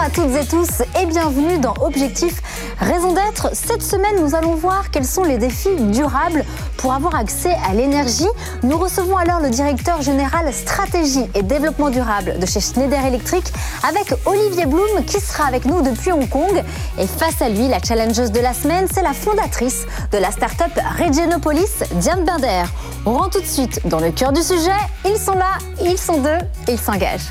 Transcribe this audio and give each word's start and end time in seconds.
à 0.00 0.10
toutes 0.10 0.34
et 0.34 0.44
tous 0.46 0.82
et 1.00 1.06
bienvenue 1.06 1.58
dans 1.58 1.74
Objectif 1.80 2.42
Raison 2.80 3.12
d'être. 3.12 3.50
Cette 3.52 3.82
semaine, 3.82 4.16
nous 4.20 4.34
allons 4.34 4.54
voir 4.54 4.90
quels 4.90 5.04
sont 5.04 5.22
les 5.22 5.38
défis 5.38 5.76
durables 5.76 6.44
pour 6.78 6.92
avoir 6.92 7.14
accès 7.14 7.54
à 7.68 7.74
l'énergie. 7.74 8.26
Nous 8.62 8.76
recevons 8.76 9.16
alors 9.16 9.40
le 9.40 9.50
directeur 9.50 10.02
général 10.02 10.52
stratégie 10.52 11.26
et 11.34 11.42
développement 11.42 11.90
durable 11.90 12.38
de 12.40 12.46
chez 12.46 12.60
Schneider 12.60 13.04
Electric 13.06 13.44
avec 13.88 14.14
Olivier 14.26 14.66
Blum 14.66 15.04
qui 15.06 15.20
sera 15.20 15.46
avec 15.46 15.64
nous 15.64 15.80
depuis 15.82 16.10
Hong 16.12 16.28
Kong. 16.28 16.62
Et 16.98 17.06
face 17.06 17.40
à 17.40 17.48
lui, 17.48 17.68
la 17.68 17.78
challengeuse 17.78 18.32
de 18.32 18.40
la 18.40 18.52
semaine, 18.52 18.86
c'est 18.92 19.02
la 19.02 19.12
fondatrice 19.12 19.86
de 20.10 20.18
la 20.18 20.32
start-up 20.32 20.72
Regenopolis, 20.98 21.84
Diane 21.92 22.24
Binder. 22.24 22.64
On 23.06 23.12
rentre 23.12 23.38
tout 23.38 23.42
de 23.42 23.46
suite 23.46 23.80
dans 23.86 24.00
le 24.00 24.10
cœur 24.10 24.32
du 24.32 24.42
sujet. 24.42 24.70
Ils 25.04 25.18
sont 25.18 25.34
là, 25.34 25.58
ils 25.82 25.98
sont 25.98 26.20
deux, 26.20 26.38
ils 26.68 26.78
s'engagent. 26.78 27.30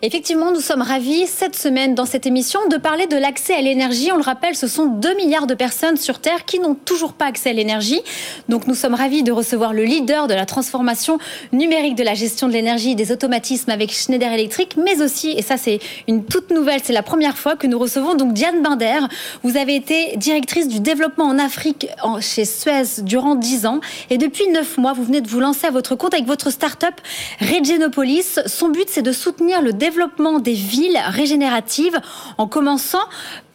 Effectivement, 0.00 0.52
nous 0.52 0.60
sommes 0.60 0.82
ravis 0.82 1.26
cette 1.26 1.56
semaine 1.56 1.96
dans 1.96 2.06
cette 2.06 2.24
émission 2.24 2.60
de 2.70 2.76
parler 2.76 3.08
de 3.08 3.16
l'accès 3.16 3.54
à 3.54 3.60
l'énergie. 3.60 4.12
On 4.12 4.16
le 4.16 4.22
rappelle, 4.22 4.54
ce 4.54 4.68
sont 4.68 4.86
2 4.86 5.16
milliards 5.16 5.48
de 5.48 5.54
personnes 5.54 5.96
sur 5.96 6.20
Terre 6.20 6.44
qui 6.44 6.60
n'ont 6.60 6.76
toujours 6.76 7.14
pas 7.14 7.24
accès 7.24 7.50
à 7.50 7.52
l'énergie. 7.52 8.00
Donc 8.48 8.68
nous 8.68 8.76
sommes 8.76 8.94
ravis 8.94 9.24
de 9.24 9.32
recevoir 9.32 9.72
le 9.72 9.82
leader 9.82 10.28
de 10.28 10.34
la 10.34 10.46
transformation 10.46 11.18
numérique 11.52 11.96
de 11.96 12.04
la 12.04 12.14
gestion 12.14 12.46
de 12.46 12.52
l'énergie 12.52 12.92
et 12.92 12.94
des 12.94 13.10
automatismes 13.10 13.70
avec 13.72 13.92
Schneider 13.92 14.32
Electric, 14.32 14.76
mais 14.76 15.02
aussi, 15.02 15.32
et 15.32 15.42
ça 15.42 15.56
c'est 15.56 15.80
une 16.06 16.24
toute 16.24 16.52
nouvelle, 16.52 16.80
c'est 16.84 16.92
la 16.92 17.02
première 17.02 17.36
fois 17.36 17.56
que 17.56 17.66
nous 17.66 17.78
recevons 17.78 18.14
donc 18.14 18.34
Diane 18.34 18.62
Binder. 18.62 19.00
Vous 19.42 19.56
avez 19.56 19.74
été 19.74 20.16
directrice 20.16 20.68
du 20.68 20.78
développement 20.78 21.24
en 21.24 21.40
Afrique 21.40 21.88
chez 22.20 22.44
Suez 22.44 23.02
durant 23.02 23.34
10 23.34 23.66
ans 23.66 23.80
et 24.10 24.18
depuis 24.18 24.48
9 24.48 24.78
mois, 24.78 24.92
vous 24.92 25.02
venez 25.02 25.22
de 25.22 25.28
vous 25.28 25.40
lancer 25.40 25.66
à 25.66 25.72
votre 25.72 25.96
compte 25.96 26.14
avec 26.14 26.26
votre 26.26 26.50
start-up 26.50 26.94
Regenopolis. 27.40 28.38
Son 28.46 28.68
but 28.68 28.86
c'est 28.88 29.02
de 29.02 29.12
soutenir 29.12 29.60
le 29.60 29.72
développement 29.72 29.87
développement 29.88 30.38
des 30.38 30.52
villes 30.52 31.00
régénératives 31.06 31.98
en 32.36 32.46
commençant 32.46 32.98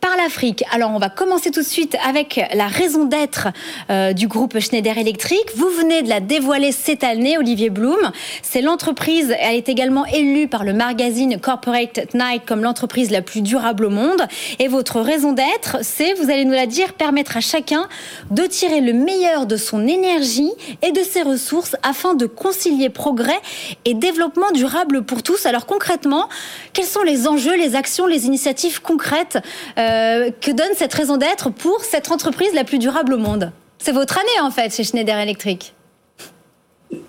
par 0.04 0.18
l'Afrique. 0.18 0.66
Alors 0.74 0.92
on 0.92 0.98
va 1.00 1.08
commencer 1.08 1.50
tout 1.50 1.62
de 1.62 1.66
suite 1.66 1.96
avec 2.06 2.42
la 2.54 2.68
raison 2.68 3.06
d'être 3.06 3.48
euh, 3.90 4.12
du 4.12 4.28
groupe 4.28 4.60
Schneider 4.60 4.98
Electric. 4.98 5.40
Vous 5.56 5.70
venez 5.70 6.02
de 6.02 6.10
la 6.10 6.20
dévoiler 6.20 6.74
cette 6.74 7.06
année, 7.06 7.38
Olivier 7.38 7.70
Blum. 7.70 8.12
C'est 8.42 8.62
l'entreprise, 8.62 9.34
elle 9.40 9.56
est 9.56 9.70
également 9.70 10.06
élue 10.06 10.50
par 10.50 10.66
le 10.66 10.74
magazine 10.74 11.40
Corporate 11.40 12.14
Night 12.14 12.44
comme 12.46 12.64
l'entreprise 12.64 13.12
la 13.12 13.22
plus 13.22 13.40
durable 13.40 13.86
au 13.86 13.90
monde. 13.90 14.28
Et 14.60 14.68
votre 14.68 15.00
raison 15.00 15.32
d'être, 15.32 15.78
c'est, 15.84 16.14
vous 16.16 16.30
allez 16.30 16.44
nous 16.44 16.52
la 16.52 16.66
dire, 16.66 16.96
permettre 16.96 17.38
à 17.38 17.42
chacun 17.42 17.88
de 18.30 18.44
tirer 18.44 18.82
le 18.82 18.92
meilleur 18.92 19.46
de 19.46 19.56
son 19.56 19.88
énergie 19.88 20.52
et 20.82 20.92
de 20.92 21.02
ses 21.02 21.22
ressources 21.22 21.78
afin 21.82 22.14
de 22.14 22.26
concilier 22.26 22.90
progrès 22.90 23.40
et 23.86 23.94
développement 23.94 24.52
durable 24.52 25.04
pour 25.04 25.24
tous. 25.24 25.46
Alors 25.46 25.66
concrètement, 25.66 26.28
quels 26.74 26.84
sont 26.84 27.04
les 27.04 27.26
enjeux, 27.26 27.56
les 27.56 27.78
actions, 27.78 28.06
les 28.06 28.26
initiatives 28.26 28.82
concrètes 28.82 29.38
euh, 29.78 29.93
euh, 29.94 30.32
que 30.42 30.52
donne 30.52 30.74
cette 30.76 30.94
raison 30.94 31.18
d'être 31.18 31.50
pour 31.50 31.82
cette 31.82 32.12
entreprise 32.12 32.54
la 32.54 32.64
plus 32.64 32.80
durable 32.80 33.14
au 33.14 33.18
monde? 33.18 33.52
C'est 33.78 33.92
votre 33.92 34.18
année 34.18 34.42
en 34.42 34.52
fait 34.52 34.74
chez 34.74 34.84
Schneider 34.84 35.18
Electric. 35.18 35.74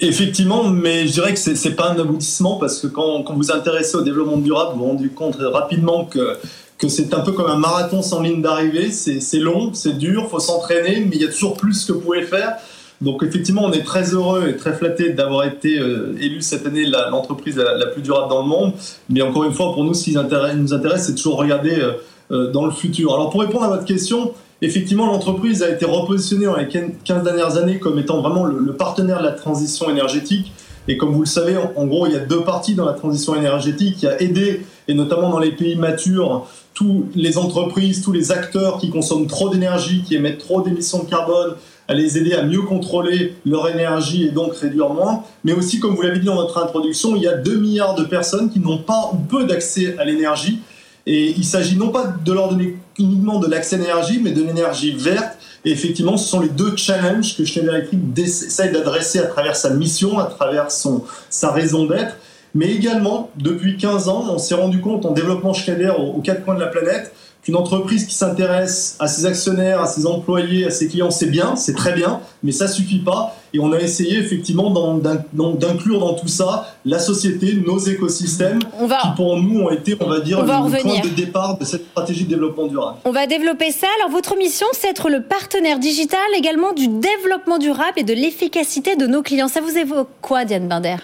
Effectivement, 0.01 0.65
mais 0.65 1.07
je 1.07 1.13
dirais 1.13 1.35
que 1.35 1.39
ce 1.39 1.69
n'est 1.69 1.75
pas 1.75 1.91
un 1.91 1.99
aboutissement 1.99 2.57
parce 2.59 2.81
que 2.81 2.87
quand, 2.87 3.23
quand, 3.23 3.35
vous 3.35 3.53
intéressez 3.53 3.97
au 3.97 4.03
développement 4.03 4.39
durable, 4.39 4.73
vous 4.75 4.81
vous 4.81 4.87
rendez 4.87 5.09
compte 5.09 5.37
rapidement 5.41 6.05
que, 6.05 6.39
que 6.79 6.89
c'est 6.89 7.15
un 7.15 7.21
peu 7.21 7.33
comme 7.33 7.51
un 7.51 7.59
marathon 7.59 8.03
sans 8.03 8.21
ligne 8.21 8.43
d'arrivée. 8.43 8.91
C'est 8.91 9.39
long, 9.39 9.73
c'est 9.75 9.99
dur, 9.99 10.29
faut 10.31 10.41
s'entraîner, 10.41 11.01
mais 11.01 11.17
il 11.17 11.23
y 11.23 11.27
a 11.27 11.31
toujours 11.31 11.55
plus 11.55 11.85
que 11.85 11.93
vous 11.93 12.01
pouvez 12.01 12.23
faire. 12.23 12.57
Donc 13.01 13.23
effectivement, 13.23 13.65
on 13.65 13.73
est 13.73 13.85
très 13.85 14.15
heureux 14.15 14.49
et 14.49 14.57
très 14.57 14.73
flatté 14.73 15.11
d'avoir 15.11 15.45
été 15.45 15.79
euh, 15.79 16.17
élu 16.21 16.41
cette 16.41 16.67
année 16.67 16.87
l'entreprise 16.87 17.57
la, 17.57 17.87
plus 17.87 18.03
durable 18.03 18.31
dans 18.31 18.43
le 18.43 18.49
monde. 18.49 18.73
Mais 19.11 19.21
encore 19.21 19.45
une 19.45 19.53
fois, 19.53 19.73
pour 19.75 19.85
nous, 19.85 19.95
ce 19.95 20.05
qui 20.05 20.13
nous 20.15 20.73
intéresse, 20.73 21.07
c'est 21.07 21.15
toujours 21.15 21.37
regarder 21.37 21.79
euh, 21.79 21.93
dans 22.31 22.65
le 22.65 22.73
futur. 22.73 23.15
Alors 23.15 23.31
pour 23.31 23.41
répondre 23.41 23.65
à 23.65 23.69
votre 23.69 23.85
question, 23.85 24.33
effectivement, 24.63 25.07
l'entreprise 25.07 25.63
a 25.63 25.71
été 25.71 25.85
repositionnée 25.85 26.47
dans 26.47 26.57
les 26.57 26.69
15 26.69 27.23
dernières 27.23 27.57
années 27.57 27.79
comme 27.79 27.99
étant 27.99 28.21
vraiment 28.21 28.45
le, 28.45 28.73
partenaire 28.73 29.19
de 29.19 29.25
la 29.25 29.33
transition 29.33 29.91
énergétique. 29.91 30.53
Et 30.87 30.97
comme 30.97 31.13
vous 31.13 31.21
le 31.21 31.27
savez, 31.27 31.57
en, 31.57 31.87
gros, 31.87 32.07
il 32.07 32.13
y 32.13 32.17
a 32.17 32.21
deux 32.21 32.43
parties 32.43 32.75
dans 32.75 32.85
la 32.85 32.93
transition 32.93 33.35
énergétique. 33.35 34.03
Il 34.03 34.05
y 34.05 34.09
a 34.09 34.21
aider, 34.21 34.61
et 34.87 34.95
notamment 34.95 35.31
dans 35.31 35.39
les 35.39 35.53
pays 35.53 35.77
matures, 35.77 36.47
tous 36.75 37.07
les 37.15 37.39
entreprises, 37.39 38.03
tous 38.03 38.13
les 38.13 38.33
acteurs 38.33 38.79
qui 38.79 38.91
consomment 38.91 39.27
trop 39.27 39.49
d'énergie, 39.49 40.03
qui 40.03 40.15
émettent 40.15 40.39
trop 40.39 40.61
d'émissions 40.61 41.05
de 41.05 41.09
carbone, 41.09 41.55
à 41.89 41.95
les 41.95 42.19
aider 42.19 42.35
à 42.35 42.43
mieux 42.43 42.63
contrôler 42.63 43.35
leur 43.47 43.69
énergie 43.69 44.25
et 44.25 44.31
donc 44.31 44.55
réduire 44.57 44.91
moins. 44.91 45.23
Mais 45.45 45.53
aussi, 45.53 45.81
comme 45.81 45.95
vous 45.95 46.03
l'avez 46.03 46.19
dit 46.19 46.27
dans 46.27 46.35
votre 46.35 46.59
introduction, 46.63 47.17
il 47.17 47.23
y 47.23 47.29
a 47.29 47.35
2 47.35 47.57
milliards 47.59 47.95
de 47.95 48.05
personnes 48.05 48.51
qui 48.51 48.61
n'ont 48.61 48.79
pas 48.79 49.11
ou 49.13 49.17
peu 49.17 49.45
d'accès 49.45 49.97
à 49.99 50.05
l'énergie 50.05 50.61
et 51.07 51.31
il 51.37 51.45
s'agit 51.45 51.77
non 51.77 51.89
pas 51.89 52.15
de 52.25 52.33
leur 52.33 52.49
donner 52.49 52.77
uniquement 52.99 53.39
de 53.39 53.49
l'accès 53.49 53.77
à 53.77 53.79
l'énergie, 53.79 54.21
mais 54.23 54.33
de 54.33 54.43
l'énergie 54.43 54.93
verte. 54.93 55.37
Et 55.65 55.71
effectivement, 55.71 56.17
ce 56.17 56.29
sont 56.29 56.41
les 56.41 56.49
deux 56.49 56.77
challenges 56.77 57.37
que 57.37 57.45
Schneider 57.45 57.75
Electric 57.75 58.01
essaie 58.17 58.71
d'adresser 58.71 59.19
à 59.19 59.27
travers 59.27 59.57
sa 59.57 59.71
mission, 59.71 60.19
à 60.19 60.25
travers 60.25 60.71
son, 60.71 61.05
sa 61.31 61.51
raison 61.51 61.87
d'être. 61.87 62.17
Mais 62.55 62.71
également, 62.71 63.31
depuis 63.37 63.77
15 63.77 64.09
ans, 64.09 64.27
on 64.31 64.39
s'est 64.39 64.55
rendu 64.55 64.81
compte 64.81 65.05
en 65.05 65.11
développement 65.11 65.53
Schneider 65.53 65.99
aux 65.99 66.21
quatre 66.21 66.45
coins 66.45 66.55
de 66.55 66.61
la 66.61 66.69
planète 66.69 67.13
qu'une 67.45 67.57
entreprise 67.57 68.07
qui 68.07 68.15
s'intéresse 68.15 68.97
à 68.99 69.07
ses 69.07 69.27
actionnaires, 69.27 69.83
à 69.83 69.87
ses 69.87 70.07
employés, 70.07 70.67
à 70.67 70.71
ses 70.71 70.89
clients, 70.89 71.11
c'est 71.11 71.27
bien, 71.27 71.57
c'est 71.57 71.75
très 71.75 71.93
bien, 71.93 72.21
mais 72.43 72.53
ça 72.53 72.67
suffit 72.67 73.01
pas. 73.01 73.37
Et 73.53 73.61
on 73.61 73.73
a 73.73 73.79
essayé 73.79 74.19
effectivement 74.19 74.99
d'inclure 75.33 76.01
dans 76.01 76.15
tout 76.15 76.27
ça 76.27 76.75
la 76.85 76.99
société, 76.99 77.55
nos 77.55 77.79
écosystèmes, 77.79 78.61
qui 78.61 79.09
pour 79.15 79.41
nous 79.41 79.61
ont 79.61 79.71
été, 79.71 79.95
on 80.01 80.09
va 80.09 80.21
dire, 80.21 80.41
le 80.41 80.47
point 80.47 81.01
de 81.01 81.15
départ 81.15 81.59
de 81.59 81.65
cette 81.65 81.85
stratégie 81.91 82.25
de 82.25 82.31
développement 82.31 82.67
durable. 82.67 82.99
On 83.05 83.13
va 83.13 83.27
développer 83.27 83.71
ça. 83.71 83.87
Alors 84.01 84.11
votre 84.11 84.37
mission, 84.37 84.67
c'est 84.73 84.89
être 84.89 85.11
le 85.11 85.23
partenaire 85.23 85.79
digital 85.79 86.19
également 86.37 86.73
du 86.73 86.89
développement 86.89 87.59
durable 87.59 87.93
et 87.97 88.05
de 88.05 88.15
l'efficacité 88.15 88.97
de 88.97 89.07
nos 89.07 89.23
clients. 89.23 89.49
Ça 89.49 89.61
vous 89.61 89.77
évoque 89.77 90.09
quoi, 90.23 90.47
Diane 90.47 90.67
Binder? 90.67 90.97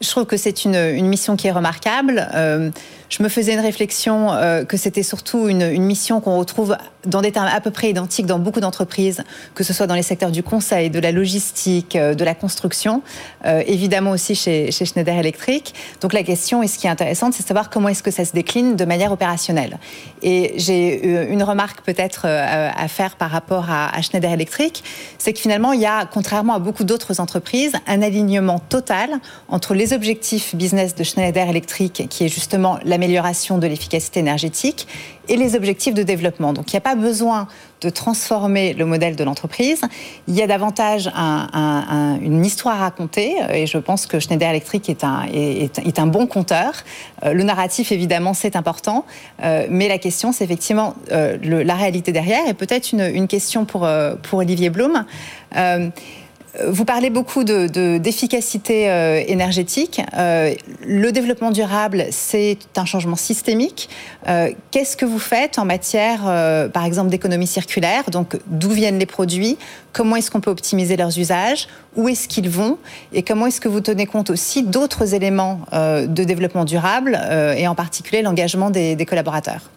Je 0.00 0.10
trouve 0.10 0.26
que 0.26 0.36
c'est 0.36 0.64
une, 0.64 0.74
une, 0.74 1.06
mission 1.06 1.36
qui 1.36 1.46
est 1.46 1.52
remarquable. 1.52 2.28
Euh, 2.34 2.70
je 3.08 3.22
me 3.22 3.28
faisais 3.28 3.54
une 3.54 3.60
réflexion 3.60 4.32
euh, 4.32 4.64
que 4.64 4.76
c'était 4.76 5.02
surtout 5.02 5.48
une, 5.48 5.76
mission 5.76 6.20
qu'on 6.20 6.38
retrouve 6.38 6.76
dans 7.04 7.20
des 7.20 7.30
termes 7.30 7.48
à 7.52 7.60
peu 7.60 7.70
près 7.70 7.90
identiques 7.90 8.26
dans 8.26 8.38
beaucoup 8.38 8.60
d'entreprises, 8.60 9.22
que 9.54 9.62
ce 9.62 9.72
soit 9.72 9.86
dans 9.86 9.94
les 9.94 10.02
secteurs 10.02 10.30
du 10.30 10.42
conseil, 10.42 10.90
de 10.90 10.98
la 10.98 11.12
logistique, 11.12 11.94
euh, 11.94 12.14
de 12.14 12.24
la 12.24 12.34
construction, 12.34 13.02
euh, 13.44 13.62
évidemment 13.66 14.10
aussi 14.10 14.34
chez, 14.34 14.70
Schneider 14.72 15.16
Electric. 15.16 15.74
Donc 16.00 16.12
la 16.12 16.22
question, 16.22 16.62
et 16.62 16.66
ce 16.66 16.78
qui 16.78 16.86
est 16.86 16.90
intéressante, 16.90 17.34
c'est 17.34 17.42
de 17.42 17.48
savoir 17.48 17.70
comment 17.70 17.88
est-ce 17.88 18.02
que 18.02 18.10
ça 18.10 18.24
se 18.24 18.32
décline 18.32 18.74
de 18.76 18.84
manière 18.84 19.12
opérationnelle. 19.12 19.78
Et 20.22 20.54
j'ai 20.56 21.30
une 21.30 21.42
remarque 21.42 21.82
peut-être 21.82 22.26
à 22.26 22.88
faire 22.88 23.16
par 23.16 23.30
rapport 23.30 23.70
à, 23.70 23.94
à 23.96 24.02
Schneider 24.02 24.32
Electric, 24.32 24.82
c'est 25.18 25.32
que 25.32 25.38
finalement, 25.38 25.72
il 25.72 25.80
y 25.80 25.86
a, 25.86 26.06
contrairement 26.06 26.54
à 26.54 26.58
beaucoup 26.58 26.84
d'autres 26.84 27.20
entreprises, 27.20 27.72
un 27.86 28.02
alignement 28.02 28.58
total 28.58 29.10
entre 29.48 29.74
les 29.74 29.92
objectifs 29.92 30.54
business 30.54 30.94
de 30.94 31.04
Schneider 31.04 31.48
Electric, 31.48 32.06
qui 32.08 32.24
est 32.24 32.28
justement 32.28 32.78
la 32.84 32.95
l'amélioration 32.96 33.58
de 33.58 33.66
l'efficacité 33.66 34.20
énergétique 34.20 34.88
et 35.28 35.36
les 35.36 35.54
objectifs 35.54 35.92
de 35.92 36.02
développement. 36.02 36.54
Donc 36.54 36.72
il 36.72 36.76
n'y 36.76 36.78
a 36.78 36.80
pas 36.80 36.94
besoin 36.94 37.46
de 37.82 37.90
transformer 37.90 38.72
le 38.72 38.86
modèle 38.86 39.16
de 39.16 39.24
l'entreprise. 39.24 39.82
Il 40.28 40.34
y 40.34 40.40
a 40.40 40.46
davantage 40.46 41.10
une 41.14 42.44
histoire 42.44 42.76
à 42.76 42.84
raconter 42.84 43.36
et 43.52 43.66
je 43.66 43.76
pense 43.76 44.06
que 44.06 44.18
Schneider 44.18 44.48
Electric 44.48 44.88
est 44.88 45.04
un, 45.04 45.26
est, 45.30 45.98
un 45.98 46.06
bon 46.06 46.26
conteur. 46.26 46.72
Euh, 47.24 47.34
le 47.34 47.42
narratif, 47.42 47.92
évidemment, 47.92 48.32
c'est 48.32 48.56
important, 48.56 49.04
euh, 49.42 49.66
mais 49.68 49.88
la 49.88 49.98
question, 49.98 50.32
c'est 50.32 50.44
effectivement 50.44 50.94
euh, 51.12 51.36
la 51.42 51.74
réalité 51.74 52.12
derrière 52.12 52.48
et 52.48 52.54
peut-être 52.54 52.92
une, 52.92 53.02
une, 53.02 53.28
question 53.28 53.66
pour, 53.66 53.86
pour 54.22 54.38
Olivier 54.38 54.70
Blum. 54.70 55.04
Vous 56.64 56.84
parlez 56.84 57.10
beaucoup 57.10 57.44
d'efficacité 57.44 58.86
de, 58.86 58.90
euh, 58.90 59.24
énergétique. 59.26 60.00
Euh, 60.16 60.54
le 60.86 61.12
développement 61.12 61.50
durable, 61.50 62.06
c'est 62.10 62.58
un 62.76 62.84
changement 62.84 63.16
systémique. 63.16 63.90
Euh, 64.28 64.50
qu'est-ce 64.70 64.96
que 64.96 65.04
vous 65.04 65.18
faites 65.18 65.58
en 65.58 65.64
matière, 65.64 66.22
par 66.72 66.84
exemple, 66.84 67.10
d'économie 67.10 67.46
circulaire? 67.46 68.10
Donc, 68.10 68.38
d'où 68.46 68.70
viennent 68.70 68.98
les 68.98 69.06
produits? 69.06 69.58
Comment 69.92 70.16
est-ce 70.16 70.30
qu'on 70.30 70.40
peut 70.40 70.50
optimiser 70.50 70.96
leurs 70.96 71.18
usages? 71.18 71.68
Où 71.94 72.08
est-ce 72.08 72.28
qu'ils 72.28 72.48
vont? 72.48 72.78
Et 73.12 73.22
comment 73.22 73.46
est-ce 73.46 73.60
que 73.60 73.68
vous 73.68 73.80
tenez 73.80 74.06
compte 74.06 74.30
aussi 74.30 74.62
d'autres 74.62 75.14
éléments 75.14 75.60
de 75.72 76.24
développement 76.24 76.64
durable 76.64 77.18
et 77.56 77.66
en 77.66 77.74
particulier 77.74 78.22
l'engagement 78.22 78.70
des, 78.70 79.06
collaborateurs? 79.06 79.70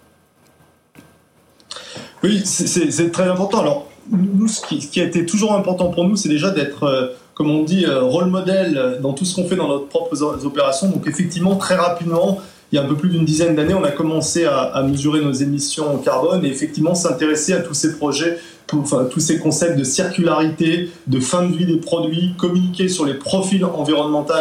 Oui, 2.24 2.42
c'est 2.46 3.12
très 3.12 3.30
important. 3.30 3.89
Nous, 4.12 4.48
ce 4.48 4.62
qui, 4.62 5.02
a 5.02 5.04
été 5.04 5.26
toujours 5.26 5.54
important 5.54 5.90
pour 5.90 6.06
nous, 6.06 6.16
c'est 6.16 6.30
déjà 6.30 6.52
d'être, 6.52 6.84
euh, 6.84 7.08
comme 7.34 7.50
on 7.50 7.64
dit, 7.64 7.86
rôle 7.88 8.26
modèle 8.26 9.00
dans 9.02 9.14
tout 9.14 9.26
ce 9.26 9.36
qu'on 9.36 9.48
fait 9.48 9.56
dans 9.56 9.68
nos 9.68 9.80
propres 9.80 10.22
opérations. 10.46 10.90
Donc 10.90 11.08
effectivement, 11.08 11.56
très 11.56 11.76
rapidement, 11.76 12.40
il 12.72 12.76
y 12.76 12.80
a 12.80 12.84
un 12.84 12.88
peu 12.88 12.96
plus 12.96 13.10
d'une 13.10 13.26
dizaine 13.26 13.56
d'années, 13.56 13.74
on 13.74 13.84
a 13.84 13.92
commencé 13.92 14.46
à, 14.46 14.84
mesurer 14.84 15.22
nos 15.22 15.32
émissions 15.32 15.98
carbone 15.98 16.46
et 16.46 16.50
effectivement 16.50 16.94
s'intéresser 16.94 17.54
à 17.54 17.62
tous 17.62 17.74
ces 17.74 17.98
projets, 17.98 18.38
enfin, 18.74 19.08
tous 19.10 19.20
ces 19.20 19.40
concepts 19.40 19.78
de 19.78 19.84
circularité, 19.84 20.90
de 21.08 21.20
fin 21.20 21.48
de 21.48 21.56
vie 21.56 21.66
des 21.66 21.78
produits, 21.78 22.34
communiquer 22.38 22.88
sur 22.88 23.06
les 23.06 23.16
profils 23.16 23.66
environnementaux 23.66 24.34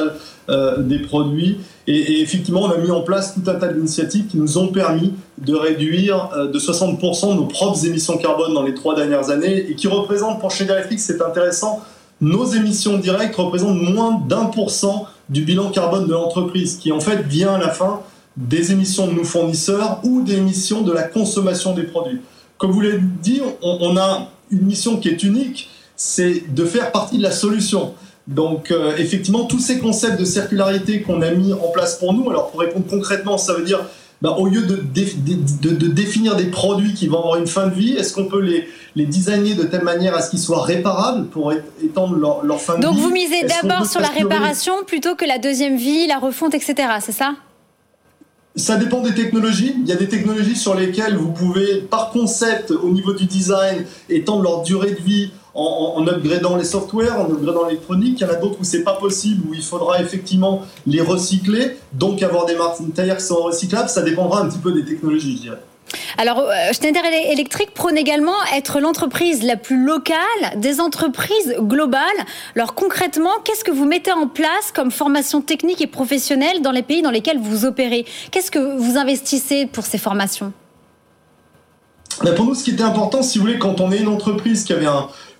euh, 0.51 0.83
des 0.83 0.99
produits. 0.99 1.59
Et, 1.87 2.21
effectivement, 2.21 2.63
on 2.63 2.71
a 2.71 2.77
mis 2.77 2.91
en 2.91 3.01
place 3.01 3.35
tout 3.35 3.51
un 3.51 3.55
tas 3.55 3.69
d'initiatives 3.69 4.27
qui 4.27 4.37
nous 4.37 4.59
ont 4.59 4.69
permis 4.69 5.15
de 5.39 5.55
réduire 5.55 6.31
euh, 6.37 6.49
de 6.49 6.59
60% 6.59 7.35
nos 7.35 7.47
propres 7.47 7.87
émissions 7.87 8.19
carbone 8.19 8.53
dans 8.53 8.63
les 8.63 8.75
trois 8.75 8.95
dernières 8.95 9.31
années 9.31 9.71
et 9.71 9.75
qui 9.75 9.89
représentent, 9.89 10.39
pour 10.39 10.51
Schneider 10.51 10.77
Electric, 10.77 11.01
c'est 11.01 11.23
intéressant, 11.23 11.81
nos 12.21 12.45
émissions 12.45 12.99
directes 12.99 13.37
représentent 13.37 13.81
moins 13.81 14.21
d'un 14.29 14.47
pour 14.47 14.71
cent 14.71 15.07
du 15.31 15.43
bilan 15.43 15.71
carbone 15.71 16.07
de 16.07 16.13
l'entreprise, 16.13 16.77
qui 16.77 16.93
en 16.93 17.01
fait 17.01 17.23
vient 17.23 17.55
à 17.55 17.59
la 17.59 17.71
fin 17.71 18.01
des 18.39 18.71
émissions 18.71 19.09
de 19.09 19.13
nos 19.13 19.25
fournisseurs 19.25 20.01
ou 20.05 20.23
des 20.23 20.37
émissions 20.37 20.83
de 20.83 20.93
la 20.93 21.03
consommation 21.03 21.75
des 21.75 21.83
produits. 21.83 22.21
Comme 22.57 22.71
vous 22.71 22.81
l'avez 22.81 23.01
dit, 23.21 23.43
on, 23.63 23.97
a 23.97 24.31
une 24.51 24.63
mission 24.63 24.97
qui 24.97 25.09
est 25.09 25.23
unique, 25.25 25.69
c'est 25.97 26.55
de 26.55 26.65
faire 26.65 26.93
partie 26.93 27.19
de 27.19 27.23
la 27.23 27.33
solution. 27.33 27.95
Donc 28.29 28.71
euh, 28.71 28.97
effectivement, 28.97 29.45
tous 29.45 29.59
ces 29.59 29.79
concepts 29.79 30.21
de 30.21 30.25
circularité 30.25 31.03
qu'on 31.03 31.21
a 31.23 31.31
mis 31.33 31.53
en 31.53 31.69
place 31.73 31.97
pour 31.97 32.15
nous, 32.15 32.31
alors 32.31 32.51
pour 32.51 32.61
répondre 32.61 32.85
concrètement, 32.89 33.39
ça 33.39 33.55
veut 33.55 33.65
dire, 33.65 33.81
ben, 34.23 34.31
au 34.31 34.47
lieu 34.47 34.63
de, 34.63 34.77
de, 34.77 35.87
définir 35.87 36.37
des 36.37 36.47
produits 36.47 36.95
qui 36.95 37.07
vont 37.09 37.19
avoir 37.19 37.37
une 37.37 37.47
fin 37.47 37.69
de 37.69 37.75
vie, 37.75 37.93
est-ce 37.93 38.13
qu'on 38.13 38.27
peut 38.27 38.41
les, 38.41 38.69
les 38.95 39.07
designer 39.07 39.57
de 39.57 39.63
telle 39.63 39.85
manière 39.85 40.15
à 40.15 40.23
ce 40.23 40.31
qu'ils 40.31 40.41
soient 40.41 40.63
réparables 40.63 41.27
pour 41.27 41.53
étendre 41.83 42.17
leur, 42.17 42.45
leur 42.45 42.61
fin 42.61 42.75
de 42.75 42.79
vie? 42.79 42.85
Donc 42.85 42.97
vous 42.99 43.11
misez 43.11 43.45
d'abord 43.45 43.87
sur 43.87 44.01
la 44.01 44.09
réparation 44.09 44.85
plutôt 44.85 45.15
que 45.15 45.25
la 45.25 45.39
deuxième 45.39 45.77
vie, 45.77 46.07
la 46.07 46.19
refonte, 46.19 46.55
etc. 46.55 46.75
C'est 47.01 47.13
ça? 47.13 47.35
Ça 48.59 48.77
dépend 48.77 49.01
des 49.01 49.15
technologies. 49.15 49.75
Il 49.81 49.89
y 49.89 49.93
a 49.93 49.97
des 49.97 50.09
technologies 50.09 50.57
sur 50.57 50.75
lesquelles 50.75 51.17
vous 51.17 51.33
pouvez, 51.33 51.77
par 51.83 52.11
concept, 52.11 52.71
au 52.71 52.91
niveau 52.91 53.13
du 53.13 53.27
design, 53.27 53.85
étendre 54.09 54.43
leur 54.43 54.63
durée 54.63 54.93
de 54.93 55.01
vie 55.01 55.31
en, 55.55 56.07
upgradant 56.07 56.57
les 56.57 56.65
softwares, 56.65 57.21
en 57.21 57.31
upgradant 57.31 57.67
l'électronique. 57.67 58.21
Il 58.21 58.27
y 58.27 58.31
en 58.31 58.33
a 58.33 58.37
d'autres 58.37 58.61
où 58.61 58.65
c'est 58.65 58.85
pas 58.85 58.95
possible, 58.95 59.49
où 59.49 59.55
il 59.55 59.63
faudra 59.63 60.01
effectivement 60.01 60.63
les 60.87 61.01
recycler, 61.01 61.77
donc 61.93 62.23
avoir 62.23 62.47
des 62.47 62.55
matériaux 62.57 63.17
qui 63.17 63.25
sont 63.25 63.43
recyclables. 63.43 63.89
Ça 63.89 64.03
dépendra 64.03 64.43
un 64.43 64.49
petit 64.49 64.59
peu 64.59 64.73
des 64.73 64.85
technologies, 64.85 65.37
je 65.37 65.43
dirais. 65.43 65.63
Alors, 66.21 66.41
euh, 66.41 66.73
Schneider 66.73 67.05
Electric 67.05 67.71
prône 67.71 67.97
également 67.97 68.35
être 68.53 68.81
l'entreprise 68.81 69.45
la 69.45 69.57
plus 69.57 69.81
locale 69.81 70.19
des 70.57 70.81
entreprises 70.81 71.55
globales. 71.61 72.03
Alors, 72.57 72.75
concrètement, 72.75 73.31
qu'est-ce 73.45 73.63
que 73.63 73.71
vous 73.71 73.87
mettez 73.87 74.11
en 74.11 74.27
place 74.27 74.73
comme 74.75 74.91
formation 74.91 75.43
technique 75.43 75.81
et 75.81 75.87
professionnelle 75.87 76.61
dans 76.61 76.73
les 76.73 76.83
pays 76.83 77.03
dans 77.03 77.13
lesquels 77.13 77.39
vous 77.39 77.65
opérez? 77.65 78.05
Qu'est-ce 78.33 78.51
que 78.51 78.59
vous 78.59 78.99
investissez 78.99 79.67
pour 79.67 79.87
ces 79.87 79.99
formations? 79.99 80.53
Ben, 82.25 82.35
Pour 82.35 82.47
nous, 82.47 82.55
ce 82.55 82.65
qui 82.65 82.71
était 82.71 82.83
important, 82.83 83.23
si 83.23 83.39
vous 83.39 83.45
voulez, 83.45 83.59
quand 83.59 83.81
on 83.81 83.93
est 83.93 83.99
une 83.99 84.09
entreprise 84.09 84.65
qui 84.65 84.73
avait 84.73 84.87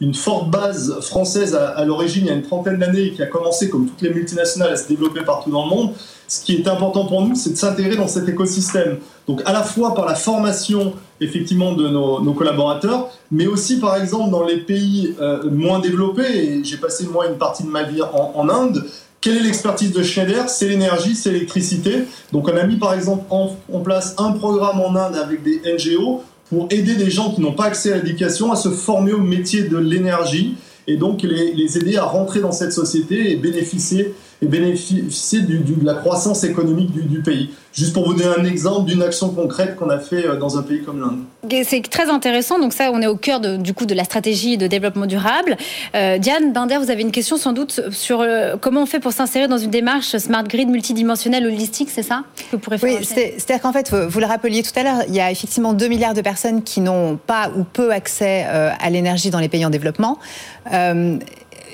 une 0.01 0.15
forte 0.15 0.51
base 0.51 1.01
française 1.01 1.55
à, 1.55 1.85
l'origine 1.85 2.25
il 2.25 2.29
y 2.29 2.31
a 2.31 2.35
une 2.35 2.43
trentaine 2.43 2.79
d'années 2.79 3.07
et 3.07 3.13
qui 3.13 3.23
a 3.23 3.27
commencé, 3.27 3.69
comme 3.69 3.89
toutes 3.89 4.03
les 4.03 4.11
multinationales, 4.11 4.73
à 4.73 4.77
se 4.77 4.89
développer 4.89 5.23
partout 5.23 5.51
dans 5.51 5.65
le 5.65 5.71
monde, 5.71 5.93
ce 6.29 6.45
qui 6.45 6.55
est 6.55 6.69
important 6.69 7.07
pour 7.07 7.23
nous, 7.23 7.35
c'est 7.35 7.51
de 7.51 7.57
s'intégrer 7.57 7.97
dans 7.97 8.07
cet 8.07 8.29
écosystème. 8.29 8.99
Donc 9.27 9.43
à 9.47 9.53
la 9.53 9.63
fois 9.63 9.95
par 9.95 10.07
la 10.07 10.15
formation 10.15 10.93
effectivement 11.21 11.73
de 11.73 11.89
nos, 11.89 12.33
collaborateurs, 12.35 13.09
mais 13.33 13.47
aussi 13.47 13.81
par 13.81 13.97
exemple 13.97 14.31
dans 14.31 14.45
les 14.45 14.59
pays 14.59 15.15
euh, 15.21 15.51
moins 15.51 15.81
développés, 15.81 16.29
et 16.29 16.65
j'ai 16.65 16.77
passé 16.77 17.07
moi 17.11 17.27
une 17.27 17.39
partie 17.39 17.65
de 17.65 17.69
ma 17.69 17.83
vie 17.83 18.03
en, 18.03 18.49
Inde, 18.49 18.85
quelle 19.21 19.39
est 19.39 19.43
l'expertise 19.43 19.93
de 19.93 20.03
Schneider? 20.03 20.49
C'est 20.49 20.69
l'énergie, 20.69 21.17
c'est 21.17 21.33
l'électricité. 21.33 22.05
Donc 22.31 22.47
on 22.47 22.57
a 22.57 22.63
mis 22.63 22.77
par 22.77 22.95
exemple 22.95 23.25
en, 23.31 23.57
en, 23.73 23.81
place 23.81 24.15
un 24.19 24.31
programme 24.33 24.81
en 24.81 24.95
Inde 24.95 25.17
avec 25.17 25.43
des 25.43 25.61
NGO 25.67 26.23
pour 26.49 26.67
aider 26.71 26.95
des 26.95 27.11
gens 27.11 27.33
qui 27.33 27.41
n'ont 27.41 27.53
pas 27.53 27.67
accès 27.67 27.93
à 27.93 27.97
l'éducation 27.97 28.53
à 28.53 28.57
se 28.57 28.71
former 28.71 29.13
au 29.13 29.21
métier 29.21 29.65
de 29.65 29.77
l'énergie 29.77 30.57
et 30.87 30.97
donc 30.97 31.23
les, 31.23 31.53
les, 31.53 31.77
aider 31.77 31.97
à 31.97 32.05
rentrer 32.05 32.41
dans 32.41 32.53
cette 32.53 32.73
société 32.73 33.33
et 33.33 33.37
bénéficier 33.37 34.15
et 34.41 34.47
bénéficier 34.47 35.41
du, 35.41 35.59
de 35.59 35.85
la 35.85 35.95
croissance 35.95 36.45
économique 36.45 36.93
du, 36.93 37.03
du, 37.03 37.23
pays. 37.23 37.51
Juste 37.73 37.93
pour 37.93 38.07
vous 38.07 38.15
donner 38.15 38.31
un 38.39 38.45
exemple 38.45 38.89
d'une 38.89 39.03
action 39.03 39.31
concrète 39.31 39.77
qu'on 39.77 39.91
a 39.91 39.99
fait 39.99 40.27
euh, 40.27 40.37
dans 40.37 40.57
un 40.59 40.63
pays 40.63 40.83
comme 40.83 41.01
l'Inde. 41.01 41.65
C'est 41.65 41.83
très 41.89 42.09
intéressant. 42.09 42.59
Donc 42.59 42.73
ça, 42.73 42.91
on 42.93 43.03
est 43.03 43.07
au 43.07 43.17
cœur 43.17 43.41
de, 43.41 43.57
du 43.57 43.75
coup 43.75 43.85
de 43.85 43.95
la 43.95 44.05
stratégie 44.05 44.57
de 44.57 44.67
développement 44.67 45.07
durable. 45.07 45.57
Euh, 45.95 46.19
Diane 46.19 46.53
Binder, 46.53 46.79
vous 46.79 46.91
avez 46.91 47.03
une 47.03 47.11
question 47.11 47.37
sans 47.37 47.53
doute 47.53 47.81
sur 47.91 48.21
euh, 48.21 48.57
comment 48.61 48.83
on 48.83 48.87
fait 48.87 49.01
pour 49.01 49.13
s'insérer 49.13 49.49
dans 49.49 49.59
une 49.59 49.71
démarche 49.71 50.17
smart 50.17 50.45
grid 50.45 50.69
multidimensionnelle 50.69 51.47
holistique, 51.47 51.91
c'est 51.91 52.03
ça 52.03 52.23
que 52.37 52.57
vous 52.57 52.59
pourrez 52.59 52.79
faire 52.79 52.99
Oui, 52.99 53.05
c'est-à-dire 53.05 53.61
qu'en 53.61 53.73
fait, 53.73 53.93
vous 53.93 54.21
le 54.21 54.27
rappeliez 54.27 54.63
tout 54.63 54.77
à 54.77 54.83
l'heure, 54.83 55.03
il 55.09 55.15
y 55.15 55.21
a 55.21 55.31
effectivement 55.31 55.73
2 55.73 55.89
milliards 55.89 56.15
de 56.15 56.21
personnes 56.21 56.63
qui 56.63 56.81
n'ont 56.81 57.17
pas 57.17 57.51
ou 57.57 57.65
peu 57.65 57.93
accès 57.93 58.45
à 58.45 58.91
l'énergie 58.91 59.31
dans 59.31 59.41
les 59.41 59.49
pays 59.49 59.65
en 59.65 59.71
développement 59.71 60.19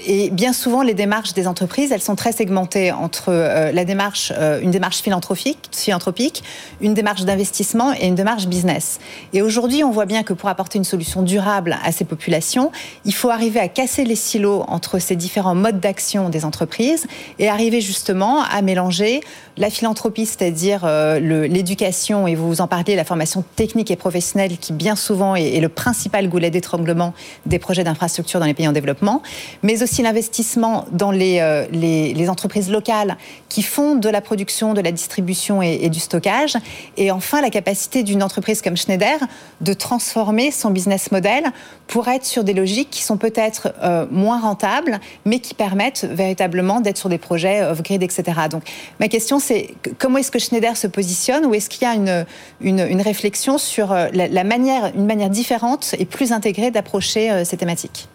et 0.06 0.30
bien 0.30 0.52
souvent, 0.52 0.82
les 0.82 0.94
démarches 0.94 1.34
des 1.34 1.46
entreprises, 1.46 1.92
elles 1.92 2.02
sont 2.02 2.16
très 2.16 2.32
segmentées 2.32 2.92
entre 2.92 3.28
euh, 3.28 3.72
la 3.72 3.84
démarche, 3.84 4.32
euh, 4.36 4.60
une 4.60 4.70
démarche 4.70 5.00
philanthropique, 5.00 5.70
philanthropique, 5.72 6.42
une 6.80 6.94
démarche 6.94 7.24
d'investissement 7.24 7.92
et 7.98 8.06
une 8.06 8.14
démarche 8.14 8.46
business. 8.46 8.98
Et 9.32 9.40
aujourd'hui, 9.40 9.84
on 9.84 9.90
voit 9.90 10.06
bien 10.06 10.22
que 10.22 10.32
pour 10.32 10.48
apporter 10.48 10.78
une 10.78 10.84
solution 10.84 11.22
durable 11.22 11.78
à 11.82 11.92
ces 11.92 12.04
populations, 12.04 12.70
il 13.04 13.14
faut 13.14 13.30
arriver 13.30 13.60
à 13.60 13.68
casser 13.68 14.04
les 14.04 14.16
silos 14.16 14.64
entre 14.68 14.98
ces 14.98 15.16
différents 15.16 15.54
modes 15.54 15.80
d'action 15.80 16.28
des 16.28 16.44
entreprises 16.44 17.06
et 17.38 17.48
arriver 17.48 17.80
justement 17.80 18.42
à 18.42 18.60
mélanger 18.62 19.22
la 19.56 19.70
philanthropie, 19.70 20.26
c'est-à-dire 20.26 20.82
euh, 20.84 21.20
l'éducation, 21.46 22.26
et 22.26 22.34
vous 22.34 22.60
en 22.60 22.66
parliez, 22.66 22.96
la 22.96 23.04
formation 23.04 23.44
technique 23.54 23.90
et 23.90 23.96
professionnelle, 23.96 24.58
qui 24.58 24.72
bien 24.72 24.96
souvent 24.96 25.36
est, 25.36 25.54
est 25.54 25.60
le 25.60 25.68
principal 25.68 26.28
goulet 26.28 26.50
d'étranglement 26.50 27.14
des 27.46 27.60
projets 27.60 27.84
d'infrastructure 27.84 28.40
dans 28.40 28.46
les 28.46 28.54
pays 28.54 28.66
en 28.66 28.72
développement, 28.72 29.22
mais 29.62 29.82
aussi 29.84 30.02
l'investissement 30.02 30.86
dans 30.90 31.10
les, 31.10 31.38
euh, 31.40 31.66
les, 31.70 32.28
entreprises 32.28 32.70
locales 32.70 33.16
qui 33.48 33.62
font 33.62 33.94
de 33.94 34.08
la 34.08 34.20
production, 34.20 34.74
de 34.74 34.80
la 34.80 34.90
distribution 34.90 35.62
et, 35.62 35.88
du 35.90 36.00
stockage. 36.00 36.56
Et 36.96 37.10
enfin, 37.10 37.42
la 37.42 37.50
capacité 37.50 38.02
d'une 38.02 38.22
entreprise 38.22 38.62
comme 38.62 38.76
Schneider 38.76 39.18
de 39.60 39.72
transformer 39.74 40.50
son 40.50 40.70
business 40.70 41.12
model 41.12 41.44
pour 41.86 42.08
être 42.08 42.24
sur 42.24 42.44
des 42.44 42.54
logiques 42.54 42.90
qui 42.90 43.02
sont 43.02 43.18
peut-être 43.18 43.74
euh, 43.82 44.06
moins 44.10 44.40
rentables, 44.40 44.98
mais 45.24 45.38
qui 45.38 45.54
permettent 45.54 46.04
véritablement 46.04 46.80
d'être 46.80 46.98
sur 46.98 47.10
des 47.10 47.18
projets 47.18 47.62
off-grid, 47.62 48.02
etc. 48.02 48.24
Donc, 48.50 48.62
ma 48.98 49.08
question, 49.08 49.38
c'est 49.38 49.74
comment 49.98 50.18
est-ce 50.18 50.30
que 50.30 50.38
Schneider 50.38 50.76
se 50.76 50.86
positionne 50.86 51.44
ou 51.44 51.54
est-ce 51.54 51.68
qu'il 51.68 51.82
y 51.82 51.90
a 51.90 51.94
une, 51.94 53.00
réflexion 53.02 53.58
sur 53.58 53.92
euh, 53.92 54.08
la, 54.12 54.44
manière, 54.44 54.92
une 54.96 55.06
manière 55.06 55.30
différente 55.30 55.94
et 55.98 56.06
plus 56.06 56.32
intégrée 56.32 56.70
d'approcher 56.70 57.44
ces 57.44 57.58
thématiques? 57.58 58.08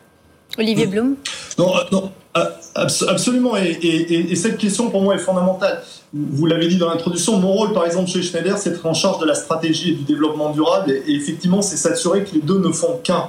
Olivier 0.60 0.88
Blum 0.88 1.16
Non, 1.58 1.76
euh, 1.78 1.82
non 1.92 2.12
absolument. 2.76 3.56
Et, 3.58 4.36
cette 4.36 4.58
question, 4.58 4.90
pour 4.90 5.02
moi, 5.02 5.16
est 5.16 5.20
fondamentale. 5.20 5.82
Vous 6.14 6.46
l'avez 6.46 6.68
dit 6.68 6.78
dans 6.78 6.90
l'introduction, 6.90 7.38
mon 7.38 7.52
rôle, 7.52 7.74
par 7.74 7.86
exemple, 7.86 8.10
chez 8.10 8.22
Schneider, 8.22 8.58
c'est 8.58 8.72
d'être 8.72 8.86
en 8.86 8.94
charge 8.94 9.20
de 9.20 9.26
la 9.26 9.36
stratégie 9.36 9.92
et 9.92 9.94
du 9.94 10.04
développement 10.04 10.52
durable. 10.52 10.92
Et, 10.92 11.16
effectivement, 11.16 11.62
c'est 11.62 11.78
s'assurer 11.78 12.24
que 12.24 12.36
les 12.36 12.42
deux 12.42 12.60
ne 12.60 12.72
font 12.72 13.00
qu'un. 13.04 13.28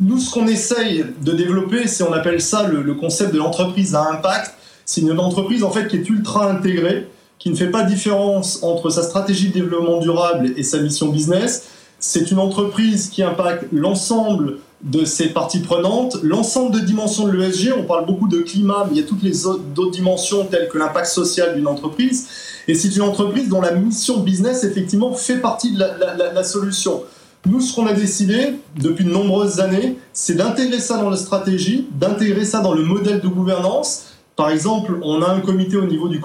Nous, 0.00 0.18
ce 0.18 0.32
qu'on 0.32 0.46
essaye 0.46 1.04
de 1.20 1.32
développer, 1.32 1.86
c'est, 1.86 2.02
on 2.04 2.12
appelle 2.12 2.40
ça 2.40 2.64
le, 2.64 2.94
concept 2.94 3.32
de 3.32 3.38
l'entreprise 3.38 3.94
à 3.94 4.08
impact. 4.10 4.54
C'est 4.84 5.00
une 5.02 5.18
entreprise, 5.18 5.62
en 5.62 5.70
fait, 5.70 5.88
qui 5.88 5.96
est 5.96 6.08
ultra 6.08 6.50
intégrée, 6.50 7.08
qui 7.38 7.50
ne 7.50 7.54
fait 7.54 7.70
pas 7.70 7.82
différence 7.82 8.62
entre 8.62 8.90
sa 8.90 9.02
stratégie 9.02 9.48
de 9.48 9.54
développement 9.54 9.98
durable 9.98 10.52
et 10.56 10.62
sa 10.62 10.78
mission 10.78 11.08
business. 11.08 11.68
C'est 11.98 12.30
une 12.32 12.38
entreprise 12.38 13.10
qui 13.10 13.22
impacte 13.22 13.66
l'ensemble 13.72 14.58
de 14.82 15.04
ces 15.04 15.28
parties 15.28 15.60
prenantes, 15.60 16.18
l'ensemble 16.22 16.74
de 16.74 16.80
dimensions 16.80 17.28
de 17.28 17.32
l'ESG, 17.32 17.72
on 17.78 17.84
parle 17.84 18.04
beaucoup 18.04 18.26
de 18.26 18.38
climat, 18.38 18.86
mais 18.88 18.96
il 18.96 19.00
y 19.00 19.04
a 19.04 19.06
toutes 19.06 19.22
les 19.22 19.46
autres 19.46 19.90
dimensions 19.90 20.44
telles 20.44 20.68
que 20.68 20.76
l'impact 20.76 21.06
social 21.06 21.54
d'une 21.54 21.68
entreprise, 21.68 22.28
et 22.66 22.74
c'est 22.74 22.94
une 22.96 23.02
entreprise 23.02 23.48
dont 23.48 23.60
la 23.60 23.72
mission 23.72 24.18
business, 24.18 24.64
effectivement, 24.64 25.12
fait 25.12 25.38
partie 25.38 25.72
de 25.72 25.78
la, 25.78 26.44
solution. 26.44 27.02
Nous, 27.46 27.60
ce 27.60 27.74
qu'on 27.74 27.86
a 27.86 27.92
décidé 27.92 28.54
depuis 28.76 29.04
de 29.04 29.10
nombreuses 29.10 29.60
années, 29.60 29.98
c'est 30.12 30.34
d'intégrer 30.34 30.80
ça 30.80 30.98
dans 30.98 31.10
la 31.10 31.16
stratégie, 31.16 31.88
d'intégrer 31.92 32.44
ça 32.44 32.60
dans 32.60 32.74
le 32.74 32.82
modèle 32.82 33.20
de 33.20 33.28
gouvernance. 33.28 34.04
Par 34.36 34.50
exemple, 34.50 34.98
on 35.02 35.22
a 35.22 35.28
un 35.28 35.40
comité 35.40 35.76
au 35.76 35.86
niveau 35.86 36.08
du 36.08 36.20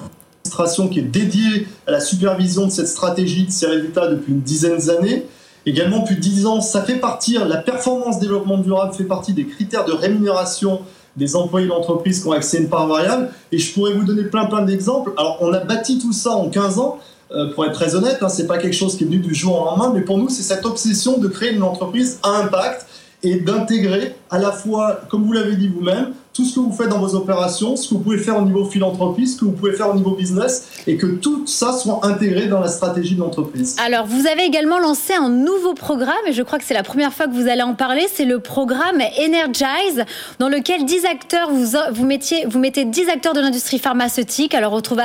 administration 0.48 0.88
qui 0.88 1.00
est 1.00 1.04
dédié 1.04 1.68
à 1.86 1.92
la 1.92 2.00
supervision 2.00 2.66
de 2.68 2.72
cette 2.72 2.88
stratégie, 2.88 3.46
de 3.46 3.52
ces 3.52 3.68
résultats 3.68 4.08
depuis 4.08 4.34
une 4.34 4.42
dizaine 4.42 4.78
d'années. 4.78 5.26
Également, 5.68 6.00
plus 6.00 6.16
de 6.16 6.22
10 6.22 6.46
ans, 6.46 6.62
ça 6.62 6.82
fait 6.82 6.96
partie, 6.96 7.38
la 7.38 7.58
performance 7.58 8.20
développement 8.20 8.58
durable 8.58 8.94
fait 8.94 9.04
partie 9.04 9.34
des 9.34 9.46
critères 9.46 9.84
de 9.84 9.92
rémunération 9.92 10.80
des 11.18 11.36
employés 11.36 11.68
d'entreprise 11.68 12.22
qui 12.22 12.28
ont 12.30 12.32
accès 12.32 12.58
à 12.58 12.62
une 12.62 12.70
part 12.70 12.88
variable. 12.88 13.32
Et 13.52 13.58
je 13.58 13.74
pourrais 13.74 13.92
vous 13.92 14.06
donner 14.06 14.24
plein, 14.24 14.46
plein 14.46 14.62
d'exemples. 14.62 15.12
Alors, 15.18 15.40
on 15.42 15.52
a 15.52 15.60
bâti 15.60 16.00
tout 16.00 16.14
ça 16.14 16.32
en 16.32 16.48
15 16.48 16.80
ans. 16.80 17.00
Euh, 17.32 17.54
pour 17.54 17.66
être 17.66 17.74
très 17.74 17.96
honnête, 17.96 18.20
hein, 18.22 18.30
c'est 18.30 18.48
pas 18.48 18.58
quelque 18.58 18.76
chose 18.76 18.96
qui 18.96 19.04
est 19.04 19.08
venu 19.08 19.18
du 19.18 19.36
jour 19.36 19.62
au 19.62 19.66
lendemain, 19.66 19.92
mais 19.94 20.00
pour 20.00 20.18
nous, 20.18 20.30
c'est 20.30 20.44
cette 20.44 20.66
obsession 20.66 21.18
de 21.18 21.28
créer 21.28 21.52
une 21.52 21.64
entreprise 21.64 22.20
à 22.24 22.30
impact 22.38 22.86
et 23.22 23.42
d'intégrer 23.42 24.16
à 24.30 24.40
la 24.40 24.54
fois, 24.54 25.02
comme 25.10 25.26
vous 25.26 25.34
l'avez 25.34 25.58
dit 25.58 25.68
vous-même, 25.68 26.14
tout 26.38 26.46
ce 26.46 26.54
que 26.54 26.60
vous 26.60 26.72
faites 26.72 26.90
dans 26.90 27.00
vos 27.00 27.16
opérations, 27.16 27.76
ce 27.76 27.90
que 27.90 27.96
vous 27.96 28.00
pouvez 28.00 28.20
faire 28.20 28.38
au 28.38 28.44
niveau 28.44 28.64
philanthropie, 28.64 29.26
ce 29.26 29.38
que 29.38 29.46
vous 29.46 29.54
pouvez 29.54 29.74
faire 29.74 29.90
au 29.90 29.96
niveau 29.96 30.12
business, 30.12 30.68
et 30.86 30.96
que 30.96 31.08
tout 31.08 31.48
ça 31.48 31.74
soit 31.74 32.02
intégré 32.04 32.46
dans 32.46 32.60
la 32.60 32.68
stratégie 32.68 33.16
de 33.16 33.22
l'entreprise. 33.22 33.76
Alors, 33.84 34.06
vous 34.06 34.28
avez 34.28 34.44
également 34.44 34.78
lancé 34.78 35.14
un 35.16 35.30
nouveau 35.30 35.74
programme, 35.74 36.14
et 36.28 36.34
je 36.34 36.44
crois 36.44 36.60
que 36.60 36.66
c'est 36.66 36.76
la 36.76 36.84
première 36.84 37.12
fois 37.12 37.26
que 37.26 37.34
vous 37.34 37.48
allez 37.48 37.64
en 37.64 37.74
parler, 37.74 38.06
c'est 38.14 38.24
le 38.24 38.40
programme 38.40 39.02
Energize, 39.20 40.06
dans 40.38 40.48
lequel 40.48 40.86
10 40.86 41.06
acteurs, 41.06 41.50
vous, 41.50 41.76
vous, 41.92 42.06
mettiez, 42.06 42.46
vous 42.46 42.60
mettez 42.60 42.86
10 42.86 43.10
acteurs 43.10 43.34
de 43.34 43.40
l'industrie 43.40 43.80
pharmaceutique, 43.80 44.54
alors 44.54 44.74
on 44.74 44.76
retrouve 44.76 45.02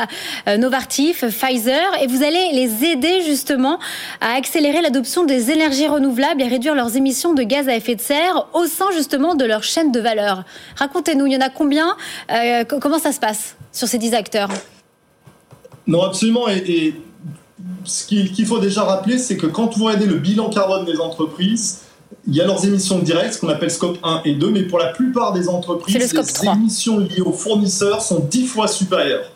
euh, 0.48 0.58
Novartis, 0.58 1.14
Pfizer, 1.14 1.80
et 2.02 2.08
vous 2.08 2.22
allez 2.22 2.50
les 2.52 2.84
aider 2.84 3.22
justement 3.22 3.78
à 4.20 4.34
accélérer 4.34 4.82
l'adoption 4.82 5.24
des 5.24 5.50
énergies 5.50 5.88
renouvelables 5.88 6.42
et 6.42 6.48
réduire 6.48 6.74
leurs 6.74 6.94
émissions 6.94 7.32
de 7.32 7.42
gaz 7.42 7.70
à 7.70 7.74
effet 7.74 7.94
de 7.94 8.02
serre 8.02 8.48
au 8.52 8.66
sein 8.66 8.90
justement 8.94 9.34
de 9.34 9.46
leur 9.46 9.62
chaîne 9.62 9.92
de 9.92 10.00
valeur. 10.00 10.44
Racontez-nous 10.76 11.21
il 11.26 11.32
y 11.32 11.36
en 11.36 11.40
a 11.40 11.48
combien 11.48 11.96
euh, 12.30 12.64
Comment 12.64 12.98
ça 12.98 13.12
se 13.12 13.20
passe 13.20 13.56
sur 13.72 13.88
ces 13.88 13.98
10 13.98 14.14
acteurs 14.14 14.48
Non, 15.86 16.02
absolument. 16.02 16.48
Et, 16.48 16.94
ce 17.84 18.06
qu'il 18.06 18.46
faut 18.46 18.58
déjà 18.58 18.82
rappeler, 18.82 19.18
c'est 19.18 19.36
que 19.36 19.46
quand 19.46 19.76
vous 19.76 19.84
regardez 19.84 20.06
le 20.06 20.16
bilan 20.16 20.50
carbone 20.50 20.84
des 20.84 20.98
entreprises, 20.98 21.80
il 22.26 22.34
y 22.34 22.40
a 22.40 22.46
leurs 22.46 22.64
émissions 22.64 22.98
directes, 22.98 23.34
ce 23.34 23.40
qu'on 23.40 23.48
appelle 23.48 23.70
scope 23.70 23.98
1 24.02 24.22
et 24.24 24.34
2, 24.34 24.50
mais 24.50 24.62
pour 24.62 24.78
la 24.78 24.88
plupart 24.88 25.32
des 25.32 25.48
entreprises, 25.48 25.96
les 25.96 26.48
émissions 26.48 26.98
liées 26.98 27.20
aux 27.20 27.32
fournisseurs 27.32 28.02
sont 28.02 28.20
10 28.20 28.46
fois 28.46 28.68
supérieures. 28.68 29.30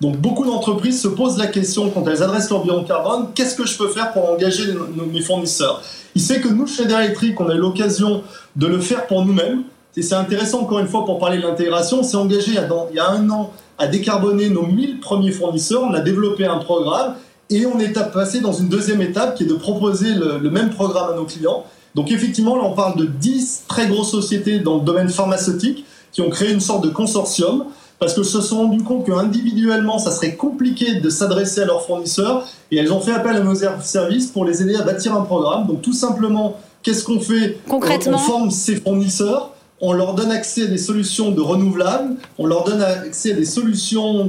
Donc 0.00 0.16
beaucoup 0.16 0.44
d'entreprises 0.44 1.00
se 1.00 1.06
posent 1.06 1.38
la 1.38 1.46
question 1.46 1.88
quand 1.90 2.06
elles 2.08 2.24
adressent 2.24 2.50
leur 2.50 2.62
bilan 2.62 2.82
carbone, 2.82 3.28
qu'est-ce 3.34 3.54
que 3.54 3.64
je 3.64 3.78
peux 3.78 3.88
faire 3.88 4.12
pour 4.12 4.28
engager 4.30 4.74
mes 5.12 5.20
fournisseurs? 5.20 5.80
Il 6.16 6.20
sait 6.20 6.40
que 6.40 6.48
nous, 6.48 6.66
chez 6.66 6.82
Electric, 6.82 7.40
on 7.40 7.48
a 7.48 7.54
eu 7.54 7.58
l'occasion 7.58 8.24
de 8.56 8.66
le 8.66 8.80
faire 8.80 9.06
pour 9.06 9.24
nous-mêmes 9.24 9.62
c'est 10.00 10.14
intéressant, 10.14 10.60
encore 10.60 10.78
une 10.78 10.88
fois, 10.88 11.04
pour 11.04 11.18
parler 11.18 11.36
de 11.36 11.42
l'intégration. 11.42 12.00
On 12.00 12.02
s'est 12.02 12.16
engagé 12.16 12.52
il 12.52 12.96
y 12.96 12.98
a 12.98 13.10
un 13.10 13.28
an 13.28 13.52
à 13.78 13.86
décarboner 13.86 14.48
nos 14.48 14.64
1000 14.64 15.00
premiers 15.00 15.32
fournisseurs. 15.32 15.82
On 15.82 15.92
a 15.92 16.00
développé 16.00 16.46
un 16.46 16.58
programme 16.58 17.16
et 17.50 17.66
on 17.66 17.78
est 17.78 17.92
passé 18.12 18.40
dans 18.40 18.52
une 18.52 18.68
deuxième 18.68 19.02
étape 19.02 19.34
qui 19.34 19.42
est 19.42 19.46
de 19.46 19.54
proposer 19.54 20.14
le, 20.14 20.38
le, 20.38 20.50
même 20.50 20.70
programme 20.70 21.10
à 21.12 21.16
nos 21.16 21.24
clients. 21.24 21.64
Donc 21.94 22.10
effectivement, 22.10 22.56
là, 22.56 22.62
on 22.64 22.74
parle 22.74 22.96
de 22.96 23.04
10 23.04 23.64
très 23.68 23.86
grosses 23.88 24.10
sociétés 24.10 24.60
dans 24.60 24.76
le 24.76 24.82
domaine 24.82 25.10
pharmaceutique 25.10 25.84
qui 26.10 26.22
ont 26.22 26.30
créé 26.30 26.52
une 26.52 26.60
sorte 26.60 26.84
de 26.84 26.88
consortium 26.88 27.64
parce 27.98 28.14
que 28.14 28.22
se 28.22 28.40
sont 28.40 28.56
rendus 28.56 28.82
compte 28.82 29.06
qu'individuellement, 29.06 29.98
ça 29.98 30.10
serait 30.10 30.34
compliqué 30.34 30.94
de 30.94 31.08
s'adresser 31.08 31.60
à 31.60 31.66
leurs 31.66 31.84
fournisseurs 31.86 32.48
et 32.70 32.78
elles 32.78 32.92
ont 32.92 33.00
fait 33.00 33.12
appel 33.12 33.36
à 33.36 33.40
nos 33.40 33.54
services 33.80 34.26
pour 34.26 34.44
les 34.44 34.62
aider 34.62 34.74
à 34.74 34.82
bâtir 34.82 35.14
un 35.14 35.20
programme. 35.20 35.66
Donc 35.66 35.82
tout 35.82 35.92
simplement, 35.92 36.56
qu'est-ce 36.82 37.04
qu'on 37.04 37.20
fait? 37.20 37.58
Concrètement, 37.68 38.16
on 38.16 38.18
forme 38.18 38.50
ces 38.50 38.76
fournisseurs 38.76 39.51
on 39.84 39.92
leur 39.92 40.14
donne 40.14 40.30
accès 40.30 40.62
à 40.62 40.66
des 40.66 40.78
solutions 40.78 41.32
de 41.32 41.40
renouvelables, 41.40 42.14
on 42.38 42.46
leur 42.46 42.62
donne 42.62 42.80
accès 42.80 43.32
à 43.32 43.34
des 43.34 43.44
solutions 43.44 44.24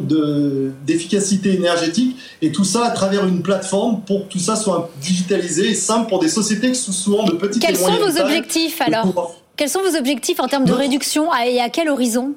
d'efficacité 0.86 1.53
énergétique, 1.53 2.17
et 2.41 2.51
tout 2.51 2.63
ça 2.63 2.86
à 2.86 2.89
travers 2.89 3.25
une 3.27 3.43
plateforme 3.43 4.01
pour 4.01 4.27
que 4.27 4.33
tout 4.33 4.39
ça 4.39 4.55
soit 4.55 4.89
digitalisé 5.00 5.69
et 5.69 5.75
simple 5.75 6.10
pour 6.10 6.19
des 6.19 6.27
sociétés 6.27 6.72
qui 6.72 6.79
sont 6.79 6.91
souvent 6.91 7.24
de 7.24 7.33
petites 7.33 7.62
Quels 7.62 7.77
sont 7.77 7.95
vos 7.95 8.19
objectifs 8.19 8.81
alors 8.81 9.36
Quels 9.55 9.69
sont 9.69 9.81
vos 9.81 9.95
objectifs 9.95 10.39
en 10.39 10.48
termes 10.48 10.65
de 10.65 10.74
réduction 10.74 11.29
et 11.36 11.62
à 11.62 11.69
quel 11.69 11.88
horizon 11.88 12.33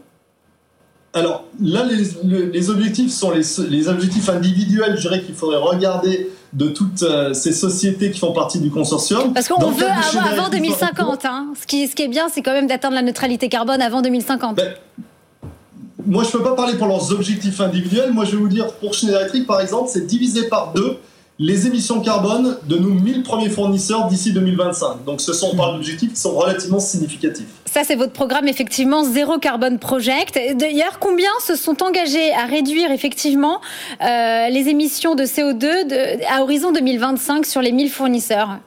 alors 1.14 1.44
là, 1.62 1.86
les, 2.22 2.68
objectifs 2.68 3.10
sont 3.10 3.30
les, 3.30 3.88
objectifs 3.88 4.28
individuels, 4.28 4.96
je 4.96 5.00
dirais 5.00 5.22
qu'il 5.22 5.34
faudrait 5.34 5.56
regarder 5.56 6.28
de 6.56 6.68
toutes 6.68 7.02
euh, 7.02 7.34
ces 7.34 7.52
sociétés 7.52 8.10
qui 8.10 8.18
font 8.18 8.32
partie 8.32 8.58
du 8.58 8.70
consortium. 8.70 9.34
Parce 9.34 9.46
qu'on 9.46 9.70
veut 9.70 9.86
avant, 9.86 10.48
2050. 10.48 11.24
Hein. 11.26 11.48
Ce, 11.60 11.66
qui, 11.66 11.86
ce 11.86 11.94
qui 11.94 12.02
est 12.02 12.08
bien, 12.08 12.28
c'est 12.32 12.40
quand 12.40 12.52
même 12.52 12.66
d'atteindre 12.66 12.94
la 12.94 13.02
neutralité 13.02 13.50
carbone 13.50 13.82
avant 13.82 14.00
2050. 14.00 14.56
Ben, 14.56 14.72
moi, 16.06 16.24
je 16.24 16.28
ne 16.28 16.32
peux 16.32 16.42
pas 16.42 16.54
parler 16.54 16.74
pour 16.74 16.86
leurs 16.86 17.12
objectifs 17.12 17.60
individuels. 17.60 18.12
Moi, 18.14 18.24
je 18.24 18.32
vais 18.32 18.36
vous 18.38 18.48
dire, 18.48 18.72
pour 18.74 18.94
Schneider 18.94 19.20
Electric, 19.20 19.46
par 19.46 19.60
exemple, 19.60 19.90
c'est 19.92 20.06
divisé 20.06 20.48
par 20.48 20.72
deux 20.72 20.96
les 21.38 21.66
émissions 21.66 22.00
carbone 22.00 22.56
de 22.66 22.78
nos 22.78 22.88
1000 22.88 23.22
premiers 23.22 23.50
fournisseurs 23.50 24.06
d'ici 24.08 24.32
2025. 24.32 25.04
Donc 25.04 25.20
ce 25.20 25.32
sont 25.32 25.54
par 25.54 25.74
d'objectifs 25.74 26.14
qui 26.14 26.20
sont 26.20 26.34
relativement 26.34 26.80
significatifs. 26.80 27.46
Ça, 27.66 27.82
c'est 27.84 27.96
votre 27.96 28.12
programme, 28.12 28.48
effectivement, 28.48 29.04
Zéro 29.04 29.38
Carbone 29.38 29.78
Project. 29.78 30.38
D'ailleurs, 30.54 30.98
combien 30.98 31.28
se 31.46 31.56
sont 31.56 31.82
engagés 31.82 32.32
à 32.32 32.46
réduire, 32.46 32.90
effectivement, 32.90 33.60
euh, 34.02 34.48
les 34.48 34.68
émissions 34.68 35.14
de 35.14 35.24
CO2 35.24 36.24
à 36.30 36.42
horizon 36.42 36.72
2025 36.72 37.44
sur 37.44 37.60
les 37.60 37.72
1000 37.72 37.90
fournisseurs? 37.90 38.58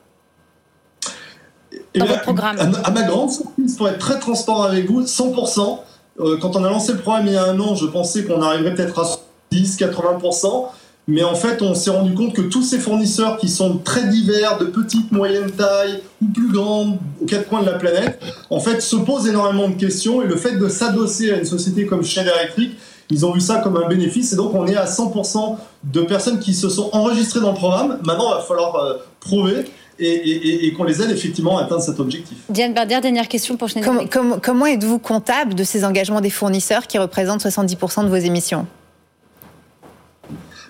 Dans 1.96 2.06
votre 2.06 2.22
programme 2.22 2.58
à, 2.84 2.92
ma 2.92 3.02
grande 3.04 3.32
surprise, 3.32 3.78
pour 3.78 3.90
être 3.90 3.98
très 3.98 4.20
transparent 4.20 4.64
avec 4.64 4.90
vous, 4.90 5.02
100%. 5.02 5.80
Euh, 6.20 6.38
quand 6.40 6.56
on 6.56 6.64
a 6.64 6.70
lancé 6.70 6.92
le 6.92 7.00
programme 7.00 7.26
il 7.26 7.34
y 7.34 7.38
a 7.38 7.46
un 7.46 7.60
an, 7.60 7.74
je 7.74 7.88
pensais 7.88 8.26
qu'on 8.26 8.42
arriverait 8.44 8.76
peut-être 8.76 9.00
à 9.00 9.06
10-80%. 9.52 10.68
Mais 11.10 11.24
en 11.24 11.34
fait, 11.34 11.64
on 11.64 11.74
s'est 11.74 11.90
rendu 11.90 12.14
compte 12.14 12.34
que 12.34 12.42
tous 12.42 12.62
ces 12.62 12.78
fournisseurs 12.78 13.38
qui 13.38 13.50
sont 13.50 13.80
très 13.80 14.08
divers, 14.08 14.60
de 14.60 14.66
petite, 14.66 15.12
moyenne 15.12 15.50
taille 15.50 16.04
ou 16.22 16.28
plus 16.28 16.52
grandes, 16.52 17.00
aux 17.20 17.26
quatre 17.26 17.50
coins 17.50 17.62
de 17.62 17.66
la 17.66 17.80
planète, 17.80 18.22
en 18.52 18.60
fait, 18.60 18.80
se 18.80 18.96
posent 18.96 19.28
énormément 19.28 19.70
de 19.70 19.74
questions. 19.74 20.22
Et 20.22 20.28
le 20.28 20.36
fait 20.36 20.58
de 20.58 20.68
s'adosser 20.70 21.32
à 21.32 21.38
une 21.38 21.46
société 21.46 21.88
comme 21.88 22.04
Schneider 22.04 22.36
Electric, 22.40 22.78
ils 23.10 23.26
ont 23.26 23.34
vu 23.34 23.42
ça 23.42 23.56
comme 23.56 23.76
un 23.78 23.88
bénéfice. 23.88 24.34
Et 24.34 24.36
donc, 24.36 24.54
on 24.54 24.68
est 24.68 24.76
à 24.76 24.86
100% 24.86 25.58
de 25.84 26.02
personnes 26.02 26.40
qui 26.40 26.54
se 26.54 26.70
sont 26.70 26.92
enregistrées 26.94 27.40
dans 27.40 27.54
le 27.54 27.58
programme. 27.58 27.98
Maintenant, 28.04 28.30
il 28.30 28.36
va 28.36 28.42
falloir 28.42 28.76
euh, 28.76 28.94
prouver. 29.20 29.66
Et, 30.02 30.74
qu'on 30.78 30.86
les 30.86 31.02
aide 31.02 31.12
effectivement 31.12 31.58
à 31.58 31.64
atteindre 31.64 31.82
cet 31.82 32.00
objectif. 32.00 32.38
Diane 32.50 32.74
Bardière, 32.74 33.02
dernière 33.02 33.28
question 33.28 33.58
pour 33.58 33.68
Schneider. 33.68 33.92
comment 34.42 34.66
êtes-vous 34.66 34.98
comptable 34.98 35.56
de 35.56 35.64
ces 35.66 35.84
engagements 35.84 36.22
des 36.22 36.30
fournisseurs 36.30 36.88
qui 36.88 36.98
représentent 36.98 37.44
70% 37.44 38.06
de 38.06 38.08
vos 38.08 38.16
émissions? 38.16 38.66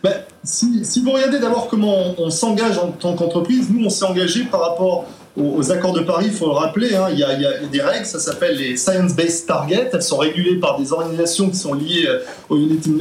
Ben, 0.03 0.13
si, 0.43 0.83
vous 1.03 1.11
regardez 1.11 1.39
d'abord 1.39 1.67
comment 1.67 2.15
on, 2.17 2.29
s'engage 2.29 2.77
en 2.77 2.91
tant 2.91 3.15
qu'entreprise, 3.15 3.69
nous 3.69 3.85
on 3.85 3.89
s'est 3.89 4.05
engagé 4.05 4.45
par 4.45 4.61
rapport 4.61 5.05
aux, 5.37 5.71
accords 5.71 5.93
de 5.93 6.01
Paris, 6.01 6.25
il 6.27 6.33
faut 6.33 6.47
le 6.47 6.53
rappeler, 6.53 6.95
hein, 6.95 7.07
il, 7.11 7.19
y 7.19 7.23
a, 7.23 7.35
des 7.35 7.81
règles, 7.81 8.05
ça 8.05 8.19
s'appelle 8.19 8.57
les 8.57 8.77
Science-Based 8.77 9.45
Targets, 9.45 9.89
elles 9.93 10.01
sont 10.01 10.17
régulées 10.17 10.59
par 10.59 10.79
des 10.79 10.91
organisations 10.91 11.49
qui 11.49 11.57
sont 11.57 11.73
liées 11.73 12.05
euh, 12.07 12.19
au 12.49 12.57
Unity 12.57 12.91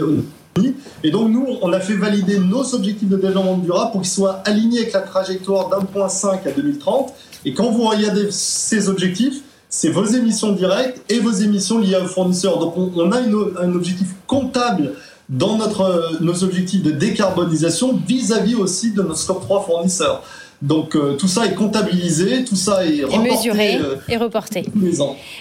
et 1.05 1.11
donc 1.11 1.31
nous, 1.31 1.47
on 1.63 1.73
a 1.73 1.81
fait 1.81 1.95
valider 1.95 2.39
nos 2.39 2.75
objectifs 2.75 3.09
de 3.09 3.17
développement 3.17 3.59
durable 3.59 3.93
pour 3.93 4.03
qu'ils 4.03 4.11
soient 4.11 4.43
alignés 4.45 4.81
avec 4.81 4.93
la 4.93 5.01
trajectoire 5.01 5.69
d'1.5 5.69 6.49
à 6.49 6.51
2030. 6.51 7.13
Et 7.45 7.55
quand 7.55 7.71
vous 7.71 7.85
regardez 7.85 8.29
ces 8.31 8.89
objectifs, 8.89 9.43
c'est 9.69 9.91
vos 9.91 10.05
émissions 10.05 10.53
directes 10.53 11.03
et 11.11 11.21
vos 11.21 11.31
émissions 11.31 11.79
liées 11.79 11.99
aux 12.03 12.09
fournisseurs. 12.09 12.59
Donc 12.59 12.75
on, 12.77 13.13
a 13.13 13.19
un 13.19 13.75
objectif 13.75 14.09
comptable 14.27 14.95
dans 15.29 15.57
notre, 15.57 15.83
euh, 15.83 16.17
nos 16.21 16.43
objectifs 16.45 16.83
de 16.83 16.91
décarbonisation 16.91 18.01
vis-à-vis 18.07 18.55
aussi 18.55 18.93
de 18.93 19.03
nos 19.03 19.15
scope 19.15 19.43
3 19.43 19.65
fournisseurs. 19.65 20.23
Donc 20.61 20.97
euh, 20.97 21.15
tout 21.15 21.29
ça 21.29 21.47
est 21.47 21.55
comptabilisé, 21.55 22.45
tout 22.45 22.57
ça 22.57 22.85
est, 22.85 23.05
mesuré 23.19 23.77
euh, 23.77 23.97
et 24.09 24.17
reporté. 24.17 24.65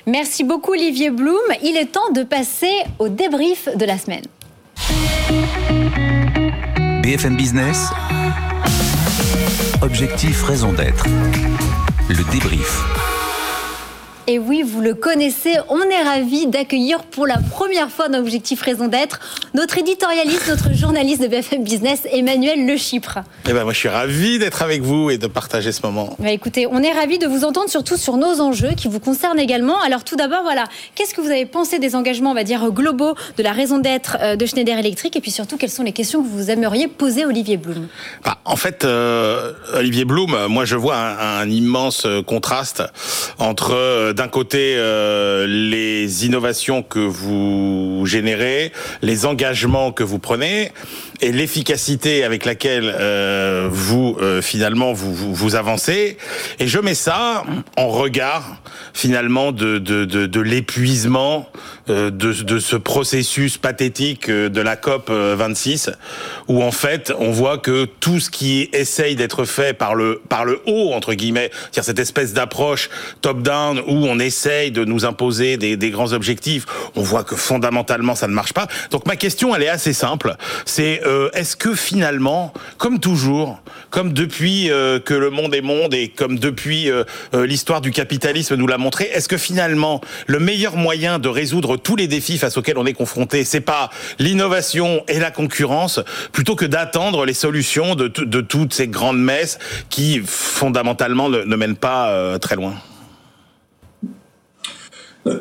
Merci 0.05 0.43
beaucoup 0.43 0.73
Olivier 0.73 1.09
Blum. 1.09 1.35
Il 1.63 1.75
est 1.75 1.91
temps 1.91 2.11
de 2.13 2.23
passer 2.23 2.71
au 2.99 3.09
débrief 3.09 3.67
de 3.75 3.85
la 3.85 3.97
semaine. 3.97 4.25
BFM 7.01 7.35
Business. 7.35 7.87
Objectif, 9.81 10.43
raison 10.43 10.73
d'être. 10.73 11.05
Le 12.09 12.31
débrief. 12.31 12.83
Et 14.29 14.39
oui, 14.39 14.61
vous 14.61 14.81
le 14.81 14.93
connaissez, 14.93 15.53
on 15.69 15.81
est 15.83 16.03
ravis 16.03 16.47
d'accueillir 16.47 17.03
pour 17.03 17.25
la 17.27 17.37
première 17.37 17.89
fois 17.89 18.09
dans 18.09 18.19
Objectif 18.19 18.61
Raison 18.61 18.89
d'être 18.89 19.21
notre 19.53 19.77
éditorialiste, 19.77 20.49
notre 20.49 20.73
journaliste 20.73 21.21
de 21.21 21.27
BFM 21.27 21.63
Business, 21.63 22.01
Emmanuel 22.11 22.67
Le 22.67 22.75
Chypre. 22.75 23.19
Eh 23.47 23.53
ben 23.53 23.63
moi, 23.63 23.71
je 23.71 23.77
suis 23.77 23.87
ravi 23.87 24.37
d'être 24.37 24.61
avec 24.63 24.81
vous 24.81 25.09
et 25.11 25.17
de 25.17 25.27
partager 25.27 25.71
ce 25.71 25.81
moment. 25.81 26.13
Bah, 26.19 26.31
écoutez, 26.31 26.67
on 26.69 26.83
est 26.83 26.91
ravis 26.91 27.19
de 27.19 27.25
vous 27.25 27.45
entendre 27.45 27.69
surtout 27.69 27.95
sur 27.95 28.17
nos 28.17 28.41
enjeux 28.41 28.71
qui 28.75 28.89
vous 28.89 28.99
concernent 28.99 29.39
également. 29.39 29.79
Alors 29.79 30.03
tout 30.03 30.17
d'abord, 30.17 30.43
voilà, 30.43 30.65
qu'est-ce 30.95 31.13
que 31.13 31.21
vous 31.21 31.31
avez 31.31 31.45
pensé 31.45 31.79
des 31.79 31.95
engagements, 31.95 32.31
on 32.31 32.35
va 32.35 32.43
dire, 32.43 32.69
globaux 32.71 33.15
de 33.37 33.43
la 33.43 33.53
raison 33.53 33.77
d'être 33.77 34.17
euh, 34.19 34.35
de 34.35 34.45
Schneider 34.45 34.77
Electric? 34.77 35.15
Et 35.15 35.21
puis 35.21 35.31
surtout, 35.31 35.55
quelles 35.55 35.69
sont 35.69 35.83
les 35.83 35.93
questions 35.93 36.21
que 36.21 36.27
vous 36.27 36.51
aimeriez 36.51 36.89
poser 36.89 37.23
Olivier 37.23 37.55
Blum? 37.55 37.87
Bah, 38.25 38.39
En 38.43 38.57
fait, 38.57 38.83
euh, 38.83 39.53
Olivier 39.73 40.03
Blum, 40.03 40.47
moi, 40.47 40.65
je 40.65 40.75
vois 40.75 40.97
un, 40.97 41.39
un 41.39 41.49
immense 41.49 42.05
contraste 42.25 42.83
entre 43.39 43.71
euh, 43.73 44.13
d'un 44.17 44.27
côté 44.27 44.73
euh, 44.75 45.45
les 45.45 46.25
innovations 46.25 46.81
que 46.81 46.97
vous 46.97 48.03
générez, 48.07 48.71
les 49.03 49.27
engagements 49.27 49.91
que 49.91 50.03
vous 50.03 50.17
prenez 50.17 50.71
et 51.21 51.31
l'efficacité 51.31 52.23
avec 52.23 52.45
laquelle 52.45 52.93
euh, 52.99 53.67
vous 53.71 54.17
euh, 54.21 54.41
finalement 54.41 54.93
vous, 54.93 55.33
vous, 55.33 55.55
avancez. 55.55 56.17
Et 56.59 56.67
je 56.67 56.79
mets 56.79 56.95
ça 56.95 57.43
en 57.75 57.87
regard 57.87 58.57
finalement 58.93 59.51
de 59.51 59.77
de, 59.77 60.05
de, 60.05 60.25
de 60.25 60.39
l'épuisement 60.39 61.49
de, 61.87 62.09
de 62.09 62.59
ce 62.59 62.75
processus 62.75 63.57
pathétique 63.57 64.29
de 64.29 64.61
la 64.61 64.75
COP 64.75 65.09
26 65.09 65.91
où 66.49 66.61
en 66.61 66.71
fait 66.71 67.13
on 67.17 67.31
voit 67.31 67.57
que 67.57 67.85
tout 67.85 68.19
ce 68.19 68.29
qui 68.29 68.69
essaye 68.73 69.15
d'être 69.15 69.45
fait 69.45 69.73
par 69.73 69.95
le 69.95 70.21
par 70.27 70.45
le 70.45 70.61
haut 70.65 70.91
entre 70.93 71.13
guillemets, 71.13 71.49
c'est-à-dire 71.71 71.83
cette 71.83 71.99
espèce 71.99 72.33
d'approche 72.33 72.89
top 73.21 73.41
down 73.41 73.79
où 73.87 74.05
on 74.05 74.19
essaye 74.19 74.71
de 74.71 74.85
nous 74.85 75.05
imposer 75.05 75.57
des, 75.57 75.77
des, 75.77 75.89
grands 75.89 76.13
objectifs, 76.13 76.65
on 76.95 77.01
voit 77.01 77.23
que 77.23 77.35
fondamentalement 77.35 78.15
ça 78.15 78.27
ne 78.27 78.33
marche 78.33 78.53
pas. 78.53 78.67
Donc 78.91 79.05
ma 79.05 79.15
question, 79.15 79.55
elle 79.55 79.63
est 79.63 79.69
assez 79.69 79.93
simple. 79.93 80.35
C'est 80.65 81.01
euh, 81.07 81.29
est-ce 81.33 81.55
que 81.55 81.73
finalement, 81.73 82.53
comme 82.77 82.99
toujours, 82.99 83.61
comme 83.89 84.13
depuis 84.13 84.69
euh, 84.69 84.99
que 84.99 85.13
le 85.13 85.29
monde 85.29 85.55
est 85.55 85.61
monde 85.61 85.93
et 85.93 86.09
comme 86.09 86.37
depuis 86.37 86.91
euh, 86.91 87.03
l'histoire 87.33 87.79
du 87.79 87.91
capitalisme 87.91 88.55
nous 88.55 88.67
l'a 88.67 88.77
montré, 88.77 89.05
est-ce 89.05 89.29
que 89.29 89.37
finalement 89.37 90.01
le 90.27 90.39
meilleur 90.39 90.75
moyen 90.75 91.17
de 91.17 91.29
résoudre 91.29 91.77
tous 91.77 91.95
les 91.95 92.07
défis 92.07 92.37
face 92.37 92.57
auxquels 92.57 92.77
on 92.77 92.85
est 92.85 92.93
confronté, 92.93 93.45
c'est 93.45 93.61
pas 93.61 93.89
l'innovation 94.19 95.03
et 95.07 95.19
la 95.19 95.31
concurrence, 95.31 96.01
plutôt 96.33 96.55
que 96.55 96.65
d'attendre 96.65 97.25
les 97.25 97.33
solutions 97.33 97.95
de, 97.95 98.07
toutes 98.07 98.73
ces 98.73 98.87
grandes 98.87 99.21
messes 99.21 99.57
qui 99.89 100.21
fondamentalement 100.25 101.29
ne, 101.29 101.43
ne 101.43 101.55
mènent 101.55 101.77
pas 101.77 102.37
très 102.39 102.55
loin? 102.55 102.73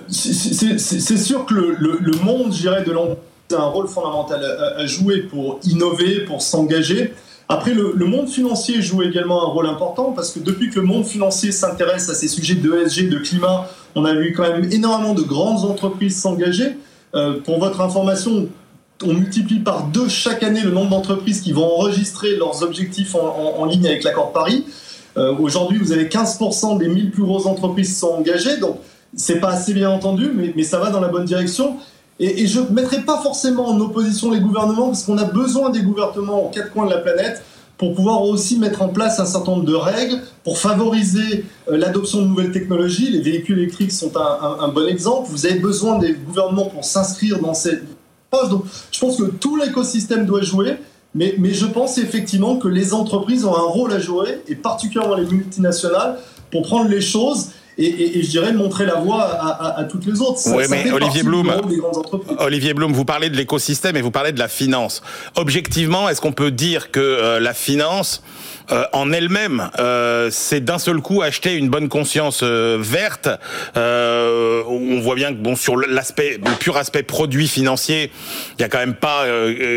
C'est 0.09 1.17
sûr 1.17 1.45
que 1.47 1.55
le, 1.55 2.23
monde, 2.23 2.53
je 2.55 2.85
de 2.85 2.93
l'entreprise 2.93 3.36
a 3.55 3.61
un 3.61 3.67
rôle 3.67 3.89
fondamental 3.89 4.45
à, 4.77 4.87
jouer 4.87 5.23
pour 5.23 5.61
innover, 5.65 6.21
pour 6.21 6.43
s'engager. 6.43 7.15
Après, 7.49 7.73
le, 7.73 8.07
monde 8.07 8.29
financier 8.29 8.83
joue 8.83 9.03
également 9.03 9.43
un 9.43 9.53
rôle 9.53 9.67
important 9.67 10.13
parce 10.13 10.33
que 10.33 10.41
depuis 10.41 10.71
que 10.71 10.81
le 10.81 10.87
monde 10.87 11.05
financier 11.05 11.53
s'intéresse 11.53 12.09
à 12.09 12.15
ces 12.15 12.29
sujets 12.29 12.57
d'ESG, 12.57 13.09
de 13.09 13.19
climat, 13.19 13.69
on 13.95 14.05
a 14.05 14.15
vu 14.15 14.33
quand 14.33 14.43
même 14.43 14.71
énormément 14.73 15.15
de 15.15 15.23
grandes 15.23 15.65
entreprises 15.65 16.21
s'engager. 16.21 16.77
Euh, 17.15 17.41
pour 17.45 17.61
votre 17.61 17.81
information, 17.81 18.49
on 19.05 19.15
multiplie 19.15 19.61
par 19.61 19.85
deux 19.85 20.09
chaque 20.09 20.43
année 20.43 20.63
le 20.63 20.71
nombre 20.71 20.91
d'entreprises 20.91 21.41
qui 21.41 21.53
vont 21.53 21.65
enregistrer 21.65 22.37
leurs 22.37 22.63
objectifs 22.63 23.15
en, 23.15 23.59
en, 23.59 23.65
ligne 23.65 23.87
avec 23.87 24.03
l'accord 24.03 24.29
de 24.29 24.33
Paris. 24.33 24.65
Euh, 25.17 25.35
Aujourd'hui, 25.39 25.79
vous 25.79 25.93
avez 25.93 26.07
15% 26.07 26.79
des 26.79 26.89
1000 26.89 27.11
plus 27.11 27.23
grosses 27.23 27.47
entreprises 27.47 27.89
qui 27.89 27.95
sont 27.95 28.09
engagées. 28.09 28.59
Donc, 28.59 28.79
c'est 29.15 29.41
pas 29.41 29.51
assez 29.51 29.73
bien 29.73 29.91
entendu, 29.91 30.31
mais, 30.35 30.53
mais, 30.57 30.63
ça 30.63 30.79
va 30.79 30.91
dans 30.91 31.01
la 31.01 31.09
bonne 31.09 31.25
direction. 31.25 31.77
Et, 32.19 32.47
je 32.47 32.61
ne 32.61 32.69
mettrai 32.71 33.03
pas 33.03 33.21
forcément 33.23 33.69
en 33.69 33.79
opposition 33.81 34.31
les 34.31 34.41
gouvernements, 34.41 34.87
parce 34.87 35.05
qu'on 35.05 35.19
a 35.19 35.25
besoin 35.25 35.71
des 35.71 35.83
gouvernements 35.83 36.47
aux 36.47 36.51
quatre 36.51 36.73
coins 36.73 36.87
de 36.87 36.91
la 36.91 36.99
planète 36.99 37.43
pour 37.77 37.95
pouvoir 37.95 38.23
aussi 38.23 38.59
mettre 38.59 38.81
en 38.81 38.89
place 38.89 39.21
un 39.21 39.27
certain 39.27 39.53
nombre 39.53 39.67
de 39.67 39.75
règles 39.75 40.23
pour 40.45 40.59
favoriser 40.59 41.45
euh, 41.71 41.77
l'adoption 41.77 42.23
de 42.23 42.27
nouvelles 42.27 42.53
technologies. 42.53 43.11
Les 43.11 43.21
véhicules 43.21 43.59
électriques 43.59 43.93
sont 43.93 44.13
un, 44.17 44.69
bon 44.69 44.89
exemple. 44.89 45.29
Vous 45.31 45.45
avez 45.45 45.59
besoin 45.59 45.99
des 45.99 46.15
gouvernements 46.15 46.67
pour 46.67 46.87
s'inscrire 46.87 47.39
dans 47.39 47.53
cette 47.53 47.83
poche. 48.31 48.49
Donc, 48.49 48.65
je 48.91 48.99
pense 48.99 49.19
que 49.19 49.25
tout 49.25 49.57
l'écosystème 49.57 50.25
doit 50.25 50.41
jouer. 50.41 50.77
Mais, 51.15 51.35
je 51.53 51.67
pense 51.67 51.99
effectivement 51.99 52.57
que 52.57 52.69
les 52.69 52.93
entreprises 52.93 53.45
ont 53.45 53.57
un 53.57 53.69
rôle 53.69 53.93
à 53.93 53.99
jouer, 53.99 54.41
et 54.49 54.55
particulièrement 54.55 55.15
les 55.15 55.27
multinationales, 55.27 56.19
pour 56.51 56.63
prendre 56.63 56.91
les 56.91 57.01
choses 57.01 57.49
et, 57.79 58.19
et, 58.19 58.23
je 58.23 58.31
dirais 58.31 58.53
montrer 58.53 58.87
la 58.87 58.95
voie 58.95 59.23
à, 59.23 59.81
à, 59.81 59.85
toutes 59.85 60.07
les 60.07 60.21
autres. 60.21 60.41
oui, 60.47 60.65
mais 60.71 60.91
Olivier 60.91 61.23
Blum, 61.23 61.53
Olivier 62.39 62.75
Blum, 62.75 62.93
vous 62.93 63.05
parlez 63.05 63.29
de 63.29 63.37
l'écosystème 63.37 63.97
et 63.97 64.03
vous 64.03 64.11
parlez 64.11 64.33
de 64.33 64.39
la 64.39 64.49
finance. 64.49 65.03
Objectivement, 65.35 66.09
est-ce 66.09 66.21
qu'on 66.21 66.33
peut 66.33 66.51
dire 66.51 66.91
que 66.91 67.01
euh, 67.01 67.41
la 67.41 67.53
finance 67.53 68.23
euh, 68.73 68.85
en 68.93 69.13
elle-même, 69.13 69.71
euh, 69.79 70.29
c'est 70.33 70.61
d'un 70.61 70.79
seul 70.79 71.01
coup 71.01 71.23
acheter 71.23 71.55
une 71.55 71.69
bonne 71.69 71.89
conscience 71.89 72.41
euh, 72.43 72.79
verte. 72.81 73.29
Euh, 73.77 74.63
on 74.67 75.01
voit 75.01 75.15
bien 75.15 75.33
que 75.33 75.39
bon 75.39 75.55
sur 75.55 75.77
l'aspect, 75.77 76.41
le 76.45 76.53
pur 76.57 76.77
aspect 76.77 77.03
produit 77.03 77.47
financier, 77.47 78.11
il 78.59 78.63
y 78.63 78.65
a 78.65 78.69
quand 78.69 78.79
même 78.79 78.95
pas 78.95 79.25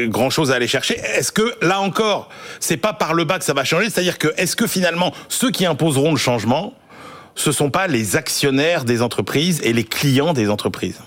grand-chose 0.06 0.52
à 0.52 0.56
aller 0.56 0.68
chercher. 0.68 1.00
Est-ce 1.18 1.32
que 1.32 1.54
là 1.62 1.82
encore, 1.82 2.30
c'est 2.60 2.78
pas 2.78 2.94
par 2.94 3.14
le 3.14 3.26
bas 3.26 3.40
que 3.40 3.46
ça 3.46 3.54
va 3.54 3.64
changer? 3.64 3.90
C'est-à-dire 3.90 4.18
que 4.18 4.30
est-ce 4.38 4.56
que 4.56 4.68
finalement 4.68 5.14
ceux 5.28 5.52
qui 5.52 5.66
imposeront 5.66 6.12
le 6.12 6.18
changement 6.18 6.74
ce 7.40 7.50
ne 7.50 7.54
sont 7.54 7.70
pas 7.70 7.88
les 7.88 8.18
actionnaires 8.18 8.84
des 8.84 9.02
entreprises 9.02 9.62
et 9.64 9.72
les 9.72 9.86
clients 9.86 10.34
des 10.34 10.50
entreprises. 10.50 11.00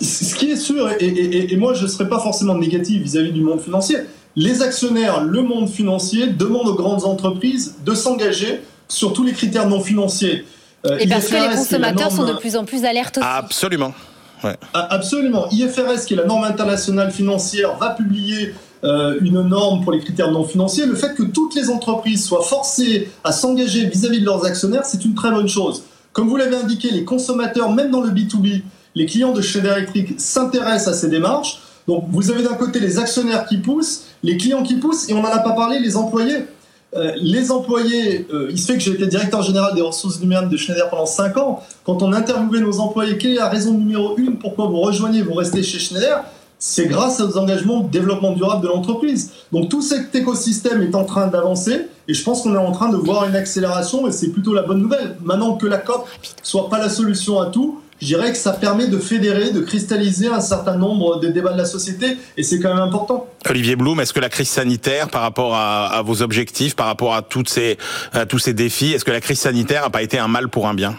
Ce 0.00 0.34
qui 0.34 0.50
est 0.50 0.56
sûr, 0.56 0.90
et, 0.98 1.56
moi 1.56 1.74
je 1.74 1.84
ne 1.84 1.88
serais 1.88 2.08
pas 2.08 2.18
forcément 2.18 2.56
négatif 2.56 3.02
vis-à-vis 3.02 3.30
du 3.30 3.40
monde 3.40 3.60
financier, 3.60 3.98
les 4.34 4.60
actionnaires, 4.60 5.22
le 5.22 5.42
monde 5.42 5.68
financier 5.68 6.26
demandent 6.26 6.68
aux 6.68 6.74
grandes 6.74 7.04
entreprises 7.04 7.76
de 7.84 7.94
s'engager 7.94 8.60
sur 8.88 9.12
tous 9.12 9.22
les 9.22 9.32
critères 9.32 9.68
non 9.68 9.80
financiers. 9.80 10.44
Euh, 10.86 10.98
et 10.98 11.06
parce 11.06 11.28
que 11.28 11.34
les 11.34 11.56
consommateurs 11.56 12.10
sont 12.10 12.26
de 12.26 12.32
plus 12.32 12.56
en 12.56 12.64
plus 12.64 12.84
alertes 12.84 13.18
aussi. 13.18 13.26
Absolument. 13.30 13.94
Absolument. 14.74 15.46
IFRS, 15.52 16.04
qui 16.04 16.14
est 16.14 16.16
la 16.16 16.24
norme 16.24 16.42
internationale 16.42 17.12
financière, 17.12 17.76
va 17.76 17.90
publier 17.90 18.54
euh, 18.84 19.18
une 19.20 19.42
norme 19.42 19.82
pour 19.82 19.92
les 19.92 20.00
critères 20.00 20.30
non 20.30 20.44
financiers, 20.44 20.86
le 20.86 20.94
fait 20.94 21.14
que 21.14 21.22
toutes 21.22 21.54
les 21.54 21.70
entreprises 21.70 22.24
soient 22.24 22.42
forcées 22.42 23.10
à 23.22 23.32
s'engager 23.32 23.86
vis-à-vis 23.86 24.20
de 24.20 24.24
leurs 24.24 24.44
actionnaires, 24.44 24.84
c'est 24.84 25.04
une 25.04 25.14
très 25.14 25.30
bonne 25.30 25.48
chose. 25.48 25.84
Comme 26.12 26.28
vous 26.28 26.36
l'avez 26.36 26.56
indiqué, 26.56 26.90
les 26.90 27.04
consommateurs, 27.04 27.70
même 27.70 27.90
dans 27.90 28.00
le 28.00 28.10
B2B, 28.10 28.62
les 28.94 29.06
clients 29.06 29.32
de 29.32 29.40
Schneider 29.40 29.76
Electric 29.78 30.20
s'intéressent 30.20 30.88
à 30.88 30.94
ces 30.94 31.08
démarches. 31.08 31.60
Donc 31.88 32.04
vous 32.10 32.30
avez 32.30 32.42
d'un 32.42 32.54
côté 32.54 32.80
les 32.80 32.98
actionnaires 32.98 33.46
qui 33.46 33.58
poussent, 33.58 34.04
les 34.22 34.36
clients 34.36 34.62
qui 34.62 34.74
poussent, 34.74 35.08
et 35.08 35.14
on 35.14 35.22
n'en 35.22 35.30
a 35.30 35.38
pas 35.38 35.52
parlé, 35.52 35.78
les 35.78 35.96
employés. 35.96 36.44
Euh, 36.94 37.12
les 37.16 37.50
employés, 37.50 38.26
euh, 38.34 38.48
il 38.50 38.58
se 38.58 38.66
fait 38.66 38.74
que 38.74 38.80
j'ai 38.80 38.92
été 38.92 39.06
directeur 39.06 39.40
général 39.42 39.74
des 39.74 39.80
ressources 39.80 40.20
humaines 40.20 40.50
de 40.50 40.56
Schneider 40.58 40.90
pendant 40.90 41.06
5 41.06 41.36
ans. 41.38 41.62
Quand 41.84 42.02
on 42.02 42.12
interviewait 42.12 42.60
nos 42.60 42.80
employés, 42.80 43.16
quelle 43.16 43.32
est 43.32 43.36
la 43.36 43.48
raison 43.48 43.72
numéro 43.72 44.18
une 44.18 44.36
pourquoi 44.36 44.66
vous 44.66 44.80
rejoignez, 44.80 45.22
vous 45.22 45.32
restez 45.32 45.62
chez 45.62 45.78
Schneider? 45.78 46.22
C'est 46.64 46.86
grâce 46.86 47.18
aux 47.18 47.38
engagements 47.38 47.80
de 47.80 47.90
développement 47.90 48.30
durable 48.34 48.62
de 48.62 48.68
l'entreprise. 48.68 49.32
Donc 49.50 49.68
tout 49.68 49.82
cet 49.82 50.14
écosystème 50.14 50.80
est 50.80 50.94
en 50.94 51.04
train 51.04 51.26
d'avancer 51.26 51.88
et 52.06 52.14
je 52.14 52.22
pense 52.22 52.42
qu'on 52.42 52.54
est 52.54 52.58
en 52.58 52.70
train 52.70 52.88
de 52.88 52.96
voir 52.96 53.28
une 53.28 53.34
accélération 53.34 54.06
et 54.06 54.12
c'est 54.12 54.28
plutôt 54.28 54.54
la 54.54 54.62
bonne 54.62 54.80
nouvelle. 54.80 55.16
Maintenant 55.24 55.56
que 55.56 55.66
la 55.66 55.78
COP 55.78 56.06
soit 56.40 56.70
pas 56.70 56.78
la 56.78 56.88
solution 56.88 57.40
à 57.40 57.46
tout, 57.46 57.80
je 58.00 58.06
dirais 58.06 58.30
que 58.30 58.38
ça 58.38 58.52
permet 58.52 58.86
de 58.86 58.98
fédérer, 58.98 59.50
de 59.50 59.58
cristalliser 59.58 60.28
un 60.28 60.40
certain 60.40 60.76
nombre 60.76 61.18
de 61.18 61.26
débats 61.26 61.52
de 61.52 61.58
la 61.58 61.64
société 61.64 62.16
et 62.36 62.44
c'est 62.44 62.60
quand 62.60 62.72
même 62.72 62.84
important. 62.84 63.26
Olivier 63.50 63.74
Blum, 63.74 63.98
est-ce 63.98 64.12
que 64.12 64.20
la 64.20 64.28
crise 64.28 64.48
sanitaire, 64.48 65.08
par 65.08 65.22
rapport 65.22 65.56
à, 65.56 66.00
vos 66.06 66.22
objectifs, 66.22 66.76
par 66.76 66.86
rapport 66.86 67.16
à, 67.16 67.22
toutes 67.22 67.48
ces, 67.48 67.76
à 68.12 68.24
tous 68.24 68.38
ces 68.38 68.54
défis, 68.54 68.92
est-ce 68.92 69.04
que 69.04 69.10
la 69.10 69.20
crise 69.20 69.40
sanitaire 69.40 69.82
n'a 69.82 69.90
pas 69.90 70.02
été 70.02 70.16
un 70.16 70.28
mal 70.28 70.48
pour 70.48 70.68
un 70.68 70.74
bien? 70.74 70.94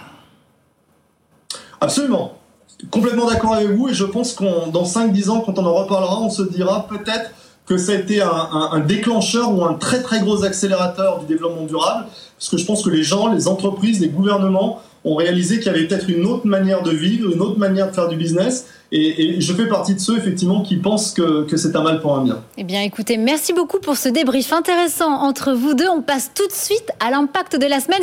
Absolument. 1.80 2.43
Complètement 2.92 3.28
d'accord 3.28 3.54
avec 3.54 3.70
vous 3.70 3.90
et 3.90 3.94
je 3.94 4.04
pense 4.04 4.34
qu'on 4.34 4.68
dans 4.68 4.84
5-10 4.84 5.30
ans, 5.30 5.40
quand 5.42 5.58
on 5.60 5.66
en 5.66 5.74
reparlera, 5.74 6.22
on 6.22 6.30
se 6.30 6.44
dira 6.44 6.88
peut-être 6.88 7.32
que 7.66 7.78
ça 7.78 7.94
a 7.94 7.96
été 7.96 8.22
un, 8.22 8.30
un, 8.30 8.70
un, 8.74 8.80
déclencheur 8.80 9.54
ou 9.54 9.64
un 9.64 9.76
très 9.76 10.02
très 10.02 10.20
gros 10.20 10.44
accélérateur 10.44 11.20
du 11.20 11.26
développement 11.26 11.66
durable, 11.66 12.08
parce 12.38 12.50
que 12.50 12.58
je 12.58 12.66
pense 12.66 12.84
que 12.84 12.90
les 12.90 13.04
gens, 13.04 13.28
les 13.34 13.48
entreprises, 13.48 14.02
les 14.02 14.10
gouvernements 14.10 14.82
ont 15.06 15.16
réalisé 15.16 15.60
qu'il 15.60 15.68
y 15.68 15.76
avait 15.76 15.88
peut-être 15.88 16.10
une 16.10 16.26
autre 16.26 16.46
manière 16.46 16.82
de 16.84 16.92
vivre, 16.92 17.32
une 17.32 17.42
autre 17.42 17.60
manière 17.60 17.90
de 17.90 17.94
faire 17.94 18.08
du 18.08 18.16
business, 18.16 18.68
et, 18.92 19.38
et 19.38 19.42
je 19.42 19.54
fais 19.54 19.68
partie 19.68 19.96
de 19.96 20.00
ceux 20.00 20.18
effectivement 20.18 20.62
qui 20.62 20.78
pensent 20.78 21.12
que, 21.12 21.44
que 21.44 21.58
c'est 21.58 21.76
un 21.76 21.84
mal 21.84 22.00
pour 22.00 22.18
un 22.18 22.24
bien. 22.24 22.40
Eh 22.58 22.64
bien 22.64 22.82
écoutez, 22.82 23.18
merci 23.18 23.54
beaucoup 23.54 23.80
pour 23.80 23.98
ce 23.98 24.10
débrief 24.10 24.54
intéressant 24.54 25.12
entre 25.12 25.54
vous 25.54 25.74
deux. 25.74 25.90
On 25.90 26.02
passe 26.02 26.32
tout 26.34 26.48
de 26.48 26.54
suite 26.54 26.90
à 27.00 27.12
l'impact 27.12 27.60
de 27.60 27.66
la 27.66 27.80
semaine. 27.80 28.02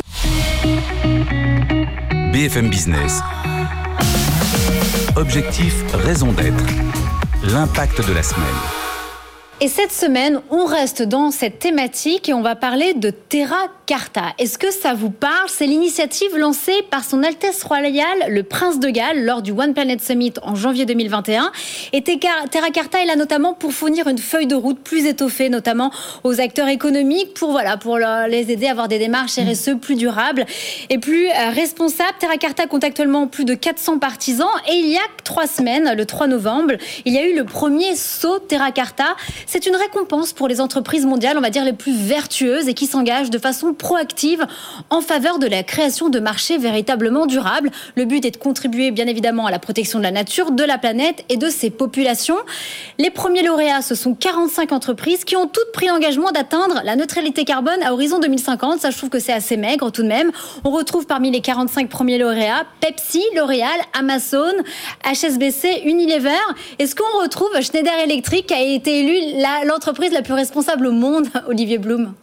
BFM 2.33 2.69
Business. 2.69 3.21
Objectif, 5.21 5.83
raison 5.93 6.31
d'être. 6.31 6.65
L'impact 7.43 8.07
de 8.07 8.13
la 8.13 8.23
semaine. 8.23 8.80
Et 9.63 9.67
cette 9.67 9.91
semaine, 9.91 10.41
on 10.49 10.65
reste 10.65 11.03
dans 11.03 11.29
cette 11.29 11.59
thématique 11.59 12.27
et 12.27 12.33
on 12.33 12.41
va 12.41 12.55
parler 12.55 12.95
de 12.95 13.11
Terra 13.11 13.67
Carta. 13.85 14.33
Est-ce 14.39 14.57
que 14.57 14.71
ça 14.71 14.95
vous 14.95 15.11
parle? 15.11 15.49
C'est 15.49 15.67
l'initiative 15.67 16.35
lancée 16.35 16.81
par 16.89 17.03
son 17.03 17.21
Altesse 17.21 17.61
Royale, 17.61 18.25
le 18.29 18.41
Prince 18.41 18.79
de 18.79 18.89
Galles, 18.89 19.23
lors 19.23 19.43
du 19.43 19.51
One 19.51 19.75
Planet 19.75 20.01
Summit 20.01 20.33
en 20.41 20.55
janvier 20.55 20.87
2021. 20.87 21.51
Et 21.93 22.01
Terra 22.01 22.69
Carta 22.73 23.03
est 23.03 23.05
là 23.05 23.15
notamment 23.15 23.53
pour 23.53 23.71
fournir 23.71 24.07
une 24.07 24.17
feuille 24.17 24.47
de 24.47 24.55
route 24.55 24.79
plus 24.79 25.05
étoffée, 25.05 25.49
notamment 25.49 25.91
aux 26.23 26.41
acteurs 26.41 26.67
économiques, 26.67 27.35
pour 27.35 27.51
voilà, 27.51 27.77
pour 27.77 27.99
les 27.99 28.51
aider 28.51 28.65
à 28.65 28.71
avoir 28.71 28.87
des 28.87 28.97
démarches 28.97 29.37
RSE 29.37 29.75
plus 29.79 29.93
durables 29.95 30.47
et 30.89 30.97
plus 30.97 31.27
euh, 31.27 31.51
responsables. 31.53 32.15
Terra 32.19 32.37
Carta 32.37 32.65
compte 32.65 32.83
actuellement 32.83 33.27
plus 33.27 33.45
de 33.45 33.53
400 33.53 33.99
partisans 33.99 34.47
et 34.67 34.73
il 34.73 34.87
y 34.87 34.97
a 34.97 35.01
trois 35.23 35.45
semaines, 35.45 35.93
le 35.95 36.05
3 36.07 36.25
novembre, 36.25 36.73
il 37.05 37.13
y 37.13 37.19
a 37.19 37.27
eu 37.27 37.35
le 37.35 37.43
premier 37.43 37.95
saut 37.95 38.39
Terra 38.39 38.71
Carta. 38.71 39.15
C'est 39.53 39.65
une 39.65 39.75
récompense 39.75 40.31
pour 40.31 40.47
les 40.47 40.61
entreprises 40.61 41.05
mondiales, 41.05 41.37
on 41.37 41.41
va 41.41 41.49
dire 41.49 41.65
les 41.65 41.73
plus 41.73 41.91
vertueuses 41.91 42.69
et 42.69 42.73
qui 42.73 42.85
s'engagent 42.85 43.29
de 43.29 43.37
façon 43.37 43.73
proactive 43.73 44.47
en 44.89 45.01
faveur 45.01 45.39
de 45.39 45.45
la 45.45 45.61
création 45.61 46.07
de 46.07 46.21
marchés 46.21 46.57
véritablement 46.57 47.25
durables. 47.25 47.69
Le 47.97 48.05
but 48.05 48.23
est 48.23 48.31
de 48.31 48.37
contribuer 48.37 48.91
bien 48.91 49.07
évidemment 49.07 49.47
à 49.47 49.51
la 49.51 49.59
protection 49.59 49.99
de 49.99 50.05
la 50.05 50.11
nature, 50.11 50.51
de 50.51 50.63
la 50.63 50.77
planète 50.77 51.25
et 51.27 51.35
de 51.35 51.49
ses 51.49 51.69
populations. 51.69 52.37
Les 52.97 53.09
premiers 53.09 53.43
lauréats, 53.43 53.81
ce 53.81 53.93
sont 53.93 54.15
45 54.15 54.71
entreprises 54.71 55.25
qui 55.25 55.35
ont 55.35 55.47
toutes 55.47 55.73
pris 55.73 55.87
l'engagement 55.87 56.31
d'atteindre 56.31 56.79
la 56.85 56.95
neutralité 56.95 57.43
carbone 57.43 57.83
à 57.83 57.91
horizon 57.91 58.19
2050. 58.19 58.79
Ça, 58.79 58.89
je 58.89 58.97
trouve 58.97 59.09
que 59.09 59.19
c'est 59.19 59.33
assez 59.33 59.57
maigre 59.57 59.91
tout 59.91 60.03
de 60.03 60.07
même. 60.07 60.31
On 60.63 60.69
retrouve 60.69 61.07
parmi 61.07 61.29
les 61.29 61.41
45 61.41 61.89
premiers 61.89 62.19
lauréats 62.19 62.63
Pepsi, 62.79 63.21
L'Oréal, 63.35 63.81
Amazon, 63.99 64.53
HSBC, 65.03 65.81
Unilever. 65.83 66.29
Est-ce 66.79 66.95
qu'on 66.95 67.21
retrouve 67.21 67.49
Schneider 67.59 67.99
Electric 68.01 68.47
qui 68.47 68.53
a 68.53 68.61
été 68.61 69.01
élu 69.01 69.40
l'entreprise 69.65 70.11
la, 70.11 70.21
plus 70.21 70.33
responsable 70.33 70.87
au 70.87 70.91
monde, 70.91 71.27
Olivier 71.47 71.77
Blum 71.77 72.13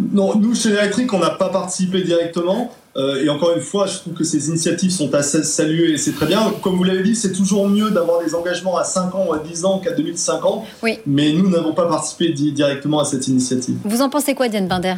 non, 0.00 0.36
nous, 0.36 0.54
chez 0.54 0.68
Electric, 0.68 1.12
on 1.12 1.18
n'a 1.18 1.30
pas 1.30 1.48
participé 1.48 2.02
directement. 2.02 2.72
Euh, 2.96 3.22
et 3.22 3.28
encore 3.28 3.52
une 3.54 3.60
fois, 3.60 3.86
je 3.86 3.98
trouve 3.98 4.14
que 4.14 4.22
ces 4.24 4.48
initiatives 4.48 4.90
sont 4.90 5.12
à 5.12 5.22
saluer 5.22 5.92
et 5.92 5.98
c'est 5.98 6.12
très 6.12 6.26
bien. 6.26 6.52
Comme 6.62 6.76
vous 6.76 6.84
l'avez 6.84 7.02
dit, 7.02 7.16
c'est 7.16 7.32
toujours 7.32 7.68
mieux 7.68 7.90
d'avoir 7.90 8.22
des 8.22 8.34
engagements 8.34 8.76
à 8.76 8.84
5 8.84 9.14
ans 9.14 9.26
ou 9.28 9.32
à 9.32 9.38
10 9.40 9.64
ans 9.64 9.78
qu'à 9.78 9.92
2050. 9.92 10.64
Oui. 10.82 10.98
Mais 11.06 11.32
nous 11.32 11.50
n'avons 11.50 11.74
pas 11.74 11.86
participé 11.86 12.30
directement 12.30 13.00
à 13.00 13.04
cette 13.04 13.26
initiative. 13.26 13.76
Vous 13.84 14.00
en 14.00 14.08
pensez 14.08 14.34
quoi, 14.34 14.48
Diane 14.48 14.68
Binder? 14.68 14.94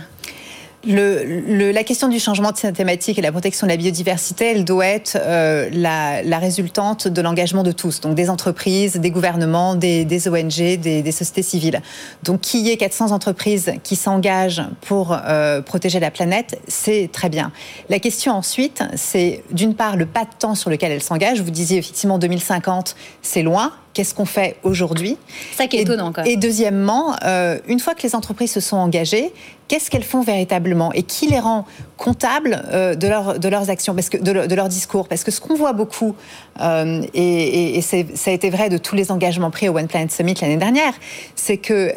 Le, 0.86 1.72
la 1.72 1.84
question 1.84 2.08
du 2.08 2.18
changement 2.18 2.52
de 2.52 2.70
thématique 2.70 3.18
et 3.18 3.22
la 3.22 3.32
protection 3.32 3.66
de 3.66 3.72
la 3.72 3.76
biodiversité, 3.76 4.46
elle 4.52 4.64
doit 4.64 4.86
être 4.86 5.16
euh, 5.20 5.68
la, 5.72 6.22
la, 6.22 6.38
résultante 6.38 7.06
de 7.06 7.20
l'engagement 7.20 7.62
de 7.62 7.72
tous, 7.72 8.00
donc 8.00 8.14
des 8.14 8.30
entreprises, 8.30 8.96
des 8.96 9.10
gouvernements, 9.10 9.74
des, 9.74 10.04
des 10.04 10.28
ONG, 10.28 10.78
des, 10.78 11.02
des, 11.02 11.12
sociétés 11.12 11.42
civiles. 11.42 11.82
Donc 12.22 12.40
qu'il 12.40 12.60
y 12.60 12.70
ait 12.70 12.76
400 12.78 13.10
entreprises 13.10 13.72
qui 13.82 13.94
s'engagent 13.94 14.62
pour 14.80 15.12
euh, 15.12 15.60
protéger 15.60 16.00
la 16.00 16.10
planète, 16.10 16.58
c'est 16.66 17.10
très 17.12 17.28
bien. 17.28 17.52
La 17.90 17.98
question 17.98 18.32
ensuite, 18.32 18.82
c'est 18.94 19.42
d'une 19.50 19.74
part 19.74 19.96
le 19.96 20.06
pas 20.06 20.24
de 20.24 20.34
temps 20.38 20.54
sur 20.54 20.70
lequel 20.70 20.92
elles 20.92 21.02
s'engagent. 21.02 21.42
Vous 21.42 21.50
disiez 21.50 21.78
effectivement 21.78 22.18
2050, 22.18 22.96
c'est 23.22 23.42
loin 23.42 23.72
qu'est-ce 23.94 24.14
qu'on 24.14 24.24
fait 24.24 24.56
aujourd'hui 24.62 25.16
Ça 25.56 25.66
qui 25.66 25.76
est 25.76 25.82
étonnant. 25.82 26.12
Et 26.24 26.36
deuxièmement, 26.36 27.14
euh, 27.24 27.58
une 27.66 27.80
fois 27.80 27.94
que 27.94 28.02
les 28.02 28.14
entreprises 28.14 28.52
se 28.52 28.60
sont 28.60 28.76
engagées, 28.76 29.32
qu'est-ce 29.68 29.90
qu'elles 29.90 30.04
font 30.04 30.22
véritablement 30.22 30.92
et 30.92 31.02
qui 31.02 31.26
les 31.26 31.38
rend 31.38 31.66
comptables 31.96 32.62
euh, 32.72 32.94
de, 32.94 33.08
leur, 33.08 33.38
de 33.38 33.48
leurs 33.48 33.70
actions, 33.70 33.94
parce 33.94 34.08
que, 34.08 34.16
de, 34.18 34.54
leur 34.54 34.68
discours? 34.68 35.08
Parce 35.08 35.24
que 35.24 35.30
ce 35.30 35.40
qu'on 35.40 35.54
voit 35.54 35.72
beaucoup, 35.72 36.14
euh, 36.60 37.02
et, 37.14 37.78
et, 37.78 37.82
ça 37.82 37.96
a 37.96 38.30
été 38.30 38.50
vrai 38.50 38.68
de 38.68 38.78
tous 38.78 38.94
les 38.94 39.10
engagements 39.10 39.50
pris 39.50 39.68
au 39.68 39.76
One 39.76 39.88
Planet 39.88 40.12
Summit 40.12 40.34
l'année 40.40 40.56
dernière, 40.56 40.94
c'est 41.34 41.56
que 41.56 41.92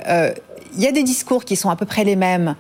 il 0.76 0.82
y 0.82 0.88
a 0.88 0.92
des 0.92 1.04
discours 1.04 1.46
qui 1.46 1.56
sont 1.56 1.70
à 1.70 1.76
peu 1.76 1.86
près 1.86 2.04
les 2.04 2.16
mêmes 2.16 2.56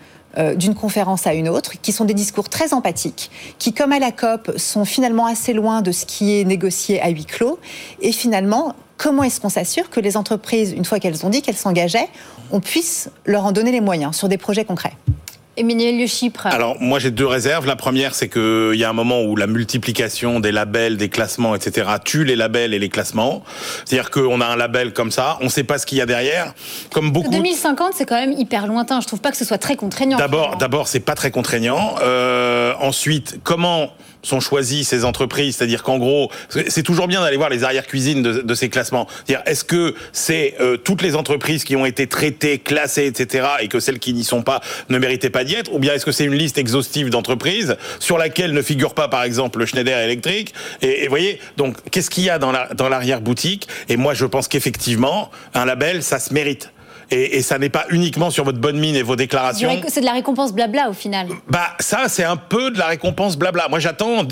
d'une 0.55 0.75
conférence 0.75 1.27
à 1.27 1.33
une 1.33 1.47
autre, 1.47 1.73
qui 1.81 1.91
sont 1.91 2.05
des 2.05 2.13
discours 2.13 2.49
très 2.49 2.73
empathiques, 2.73 3.29
qui, 3.59 3.73
comme 3.73 3.91
à 3.91 3.99
la 3.99 4.11
COP, 4.11 4.51
sont 4.57 4.85
finalement 4.85 5.25
assez 5.25 5.53
loin 5.53 5.81
de 5.81 5.91
ce 5.91 6.05
qui 6.05 6.39
est 6.39 6.43
négocié 6.43 7.01
à 7.01 7.09
huis 7.09 7.25
clos, 7.25 7.59
et 8.01 8.11
finalement 8.11 8.75
comment 8.97 9.23
est-ce 9.23 9.41
qu'on 9.41 9.49
s'assure 9.49 9.89
que 9.89 9.99
les 9.99 10.17
entreprises, 10.17 10.71
une 10.71 10.85
fois 10.85 10.99
qu'elles 10.99 11.25
ont 11.25 11.29
dit 11.29 11.41
qu'elles 11.41 11.57
s'engageaient, 11.57 12.09
on 12.51 12.59
puisse 12.59 13.09
leur 13.25 13.45
en 13.45 13.51
donner 13.51 13.71
les 13.71 13.81
moyens 13.81 14.15
sur 14.15 14.29
des 14.29 14.37
projets 14.37 14.65
concrets? 14.65 14.93
Emmanuel 15.55 15.99
Le 15.99 16.07
Chypre. 16.07 16.47
Alors 16.47 16.77
moi 16.79 16.99
j'ai 16.99 17.11
deux 17.11 17.27
réserves. 17.27 17.67
La 17.67 17.75
première 17.75 18.15
c'est 18.15 18.27
qu'il 18.27 18.75
y 18.75 18.83
a 18.83 18.89
un 18.89 18.93
moment 18.93 19.21
où 19.21 19.35
la 19.35 19.47
multiplication 19.47 20.39
des 20.39 20.51
labels, 20.51 20.97
des 20.97 21.09
classements, 21.09 21.55
etc. 21.55 21.89
tue 22.03 22.23
les 22.23 22.35
labels 22.35 22.73
et 22.73 22.79
les 22.79 22.89
classements. 22.89 23.43
C'est-à-dire 23.85 24.09
qu'on 24.09 24.41
a 24.41 24.45
un 24.45 24.55
label 24.55 24.93
comme 24.93 25.11
ça, 25.11 25.37
on 25.41 25.45
ne 25.45 25.49
sait 25.49 25.63
pas 25.63 25.77
ce 25.77 25.85
qu'il 25.85 25.99
y 25.99 26.01
a 26.01 26.05
derrière. 26.05 26.53
Comme 26.91 27.11
beaucoup. 27.11 27.29
2050 27.29 27.93
c'est 27.93 28.05
quand 28.05 28.19
même 28.19 28.33
hyper 28.33 28.65
lointain. 28.65 28.99
Je 29.01 29.07
trouve 29.07 29.21
pas 29.21 29.31
que 29.31 29.37
ce 29.37 29.45
soit 29.45 29.59
très 29.59 29.75
contraignant. 29.75 30.17
D'abord, 30.17 30.57
d'abord 30.57 30.87
c'est 30.87 30.99
pas 30.99 31.15
très 31.15 31.31
contraignant. 31.31 31.95
Euh, 32.01 32.73
ensuite, 32.79 33.39
comment 33.43 33.91
sont 34.23 34.39
choisies 34.39 34.83
ces 34.83 35.05
entreprises, 35.05 35.57
c'est-à-dire 35.57 35.83
qu'en 35.83 35.97
gros, 35.97 36.31
c'est 36.67 36.83
toujours 36.83 37.07
bien 37.07 37.21
d'aller 37.21 37.37
voir 37.37 37.49
les 37.49 37.63
arrières-cuisines 37.63 38.23
de, 38.23 38.41
de, 38.41 38.55
ces 38.55 38.69
classements. 38.69 39.07
dire 39.27 39.41
est-ce 39.45 39.63
que 39.63 39.93
c'est 40.11 40.55
euh, 40.59 40.77
toutes 40.77 41.01
les 41.01 41.15
entreprises 41.15 41.63
qui 41.63 41.75
ont 41.75 41.85
été 41.85 42.07
traitées, 42.07 42.57
classées, 42.57 43.05
etc., 43.05 43.47
et 43.61 43.67
que 43.67 43.79
celles 43.79 43.99
qui 43.99 44.13
n'y 44.13 44.23
sont 44.23 44.41
pas 44.41 44.61
ne 44.89 44.97
méritaient 44.97 45.29
pas 45.29 45.43
d'y 45.43 45.55
être, 45.55 45.73
ou 45.73 45.79
bien 45.79 45.93
est-ce 45.93 46.05
que 46.05 46.11
c'est 46.11 46.25
une 46.25 46.35
liste 46.35 46.57
exhaustive 46.57 47.09
d'entreprises 47.09 47.75
sur 47.99 48.17
laquelle 48.17 48.53
ne 48.53 48.61
figure 48.61 48.93
pas, 48.93 49.07
par 49.07 49.23
exemple, 49.23 49.59
le 49.59 49.65
Schneider 49.65 49.97
Electric? 49.99 50.53
Et, 50.81 51.03
vous 51.03 51.09
voyez, 51.09 51.39
donc, 51.57 51.77
qu'est-ce 51.91 52.09
qu'il 52.09 52.23
y 52.23 52.29
a 52.29 52.39
dans 52.39 52.89
l'arrière-boutique? 52.89 53.67
Et 53.89 53.97
moi, 53.97 54.13
je 54.13 54.25
pense 54.25 54.47
qu'effectivement, 54.47 55.29
un 55.53 55.65
label, 55.65 56.03
ça 56.03 56.19
se 56.19 56.33
mérite. 56.33 56.71
Et, 57.15 57.41
ça 57.43 57.59
n'est 57.59 57.69
pas 57.69 57.85
uniquement 57.89 58.31
sur 58.31 58.43
votre 58.43 58.57
bonne 58.57 58.79
mine 58.79 58.95
et 58.95 59.03
vos 59.03 59.15
déclarations. 59.15 59.69
C'est 59.87 60.01
de 60.01 60.05
la 60.05 60.13
récompense 60.13 60.51
blabla 60.51 60.89
au 60.89 60.93
final. 60.93 61.27
Bah 61.47 61.75
ça, 61.79 62.05
c'est 62.07 62.23
un 62.23 62.37
peu 62.37 62.71
de 62.71 62.79
la 62.79 62.87
récompense 62.87 63.37
blabla. 63.37 63.67
Moi, 63.69 63.79
j'attends, 63.79 64.23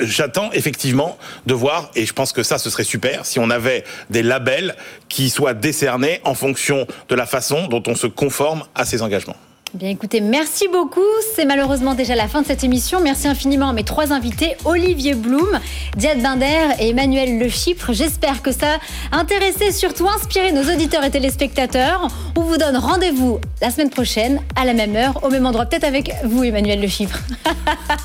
j'attends 0.00 0.50
effectivement 0.52 1.16
de 1.46 1.54
voir, 1.54 1.90
et 1.94 2.06
je 2.06 2.12
pense 2.12 2.32
que 2.32 2.42
ça, 2.42 2.58
ce 2.58 2.70
serait 2.70 2.84
super 2.84 3.24
si 3.24 3.38
on 3.38 3.50
avait 3.50 3.84
des 4.10 4.22
labels 4.22 4.74
qui 5.08 5.30
soient 5.30 5.54
décernés 5.54 6.20
en 6.24 6.34
fonction 6.34 6.86
de 7.08 7.14
la 7.14 7.26
façon 7.26 7.68
dont 7.68 7.82
on 7.86 7.94
se 7.94 8.08
conforme 8.08 8.64
à 8.74 8.84
ces 8.84 9.02
engagements. 9.02 9.36
Bien 9.74 9.88
écoutez, 9.88 10.20
merci 10.20 10.68
beaucoup. 10.68 11.00
C'est 11.34 11.44
malheureusement 11.44 11.94
déjà 11.94 12.14
la 12.14 12.28
fin 12.28 12.42
de 12.42 12.46
cette 12.46 12.62
émission. 12.62 13.00
Merci 13.00 13.26
infiniment 13.26 13.70
à 13.70 13.72
mes 13.72 13.82
trois 13.82 14.12
invités, 14.12 14.54
Olivier 14.64 15.14
Blum, 15.14 15.58
Diane 15.96 16.22
Binder 16.22 16.68
et 16.78 16.90
Emmanuel 16.90 17.40
Le 17.40 17.48
Chypre. 17.48 17.92
J'espère 17.92 18.40
que 18.40 18.52
ça 18.52 18.78
a 19.10 19.18
intéressé, 19.18 19.72
surtout 19.72 20.08
inspiré 20.08 20.52
nos 20.52 20.62
auditeurs 20.72 21.02
et 21.02 21.10
téléspectateurs. 21.10 22.06
On 22.36 22.42
vous 22.42 22.56
donne 22.56 22.76
rendez-vous 22.76 23.40
la 23.60 23.72
semaine 23.72 23.90
prochaine, 23.90 24.40
à 24.54 24.64
la 24.64 24.74
même 24.74 24.94
heure, 24.94 25.24
au 25.24 25.28
même 25.28 25.44
endroit, 25.44 25.66
peut-être 25.66 25.82
avec 25.82 26.12
vous, 26.22 26.44
Emmanuel 26.44 26.80
Le 26.80 26.86
Chypre. 26.86 27.18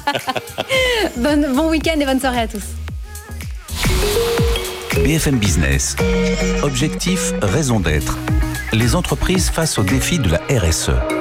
bon, 1.18 1.54
bon 1.56 1.70
week-end 1.70 2.00
et 2.00 2.06
bonne 2.06 2.20
soirée 2.20 2.42
à 2.42 2.48
tous. 2.48 2.64
BFM 5.04 5.38
Business. 5.38 5.96
Objectif, 6.64 7.32
raison 7.44 7.80
d'être. 7.80 8.18
Les 8.74 8.96
entreprises 8.96 9.52
face 9.52 9.78
au 9.78 9.84
défi 9.84 10.18
de 10.18 10.30
la 10.30 10.40
RSE. 10.50 11.19